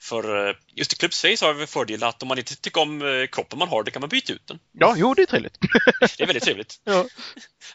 [0.00, 3.26] För eh, just i Face har vi fördelen att om man inte tycker om eh,
[3.26, 4.58] kroppen man har, då kan man byta ut den.
[4.72, 5.58] Ja, jo, det är trevligt.
[6.00, 6.80] det är väldigt trevligt.
[6.84, 6.94] ja.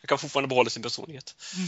[0.01, 1.35] Man kan fortfarande behålla sin personlighet.
[1.55, 1.67] Mm.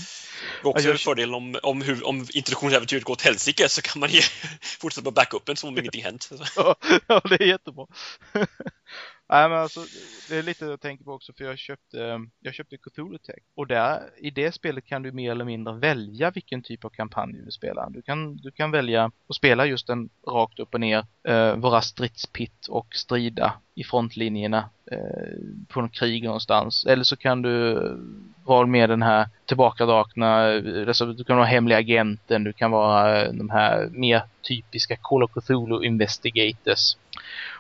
[0.63, 4.21] också ja, fördelen om, om, hur, om introduktionsäventyret går åt helsike så kan man ge,
[4.61, 6.29] fortsätta på backupen som om ingenting hänt.
[6.55, 6.75] ja,
[7.07, 7.87] ja, det är jättebra.
[9.29, 9.79] Nej men alltså
[10.29, 13.67] det är lite jag tänker på också för jag köpte jag köpte Cthulhu Tech och
[13.67, 17.41] där i det spelet kan du mer eller mindre välja vilken typ av kampanj du
[17.43, 17.89] vill spela.
[17.89, 21.81] Du kan du kan välja att spela just den rakt upp och ner eh, vara
[21.81, 26.85] stridspitt och strida i frontlinjerna eh, på en krig någonstans.
[26.85, 27.81] Eller så kan du
[28.43, 33.25] vara med den här tillbakadragna eh, alltså du kan vara hemliga agenten, du kan vara
[33.25, 36.95] eh, de här mer typiska Call of Cthulhu Investigators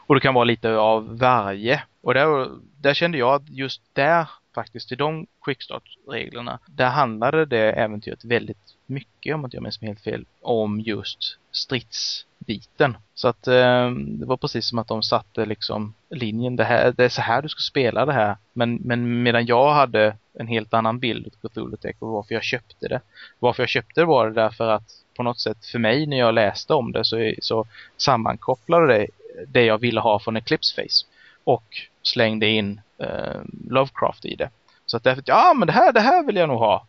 [0.07, 1.83] och det kan vara lite av varje.
[2.01, 2.49] Och där,
[2.81, 8.75] där kände jag att just där faktiskt i de quickstart-reglerna, där handlade det äventyret väldigt
[8.85, 12.97] mycket, om jag inte gör helt fel, om just stridsbiten.
[13.13, 17.05] Så att eh, det var precis som att de satte liksom linjen, det, här, det
[17.05, 18.37] är så här du ska spela det här.
[18.53, 22.43] Men, men medan jag hade en helt annan bild av Cthulhu Tech och varför jag
[22.43, 23.01] köpte det.
[23.39, 26.33] Varför jag köpte det var det därför att på något sätt för mig när jag
[26.33, 29.07] läste om det så, så sammankopplade det
[29.47, 31.05] det jag ville ha från Eclipse Face.
[31.43, 34.49] Och slängde in eh, Lovecraft i det.
[34.85, 36.87] Så att därför, ja men det här, det här vill jag nog ha.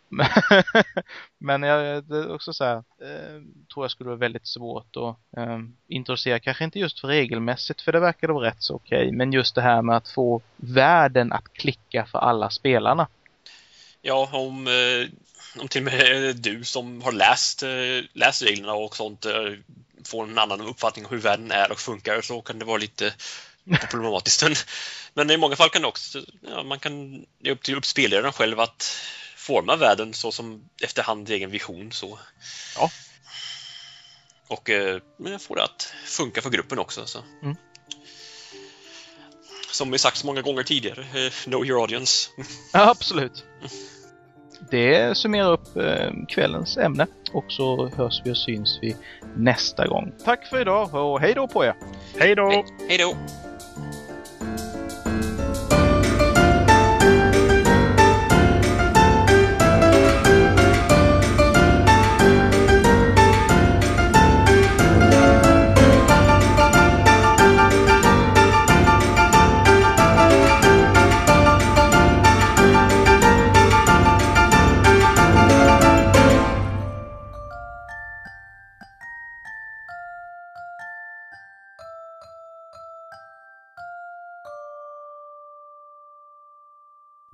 [1.39, 3.43] men jag, det är också så här, eh,
[3.73, 7.93] tror jag skulle vara väldigt svårt att eh, introducera, kanske inte just för regelmässigt för
[7.93, 11.33] det verkar vara rätt så okej, okay, men just det här med att få världen
[11.33, 13.09] att klicka för alla spelarna.
[14.03, 15.09] Ja, om, eh,
[15.61, 17.69] om till och med du som har läst, eh,
[18.13, 19.53] läst reglerna och sånt eh,
[20.07, 23.15] får en annan uppfattning om hur världen är och funkar så kan det vara lite
[23.91, 24.67] problematiskt.
[25.15, 28.33] Men i många fall kan det också, ja, man kan, det är upp till spelaren
[28.33, 28.97] själv att
[29.37, 31.93] forma världen så som efterhand egen vision.
[31.93, 32.19] Så.
[32.77, 32.91] Ja.
[34.49, 35.01] Och eh,
[35.41, 37.07] få det att funka för gruppen också.
[37.07, 37.25] Så.
[37.43, 37.57] Mm.
[39.71, 42.31] Som vi sagt så många gånger tidigare, eh, know your audience.
[42.73, 43.45] Ja, absolut.
[43.61, 43.96] Mm
[44.71, 48.97] det summerar upp eh, kvällens ämne och så hörs vi och syns vi
[49.37, 50.13] nästa gång.
[50.25, 51.75] Tack för idag och hej då på er!
[52.19, 52.65] Hej då!
[52.89, 53.17] Hej då!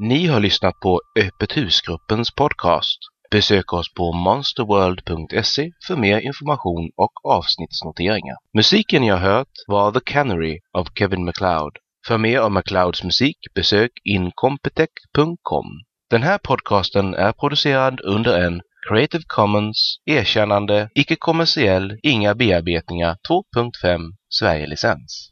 [0.04, 2.98] Ni har lyssnat på Öppet husgruppens podcast.
[3.30, 8.36] Besök oss på monsterworld.se för mer information och avsnittsnoteringar.
[8.54, 11.72] Musiken jag hört var The Canary av Kevin MacLeod.
[12.06, 15.66] För mer av MacLeods musik besök incompetech.com.
[16.10, 25.30] Den här podcasten är producerad under en Creative Commons erkännande, icke-kommersiell, inga bearbetningar 2.5 Sverige-licens.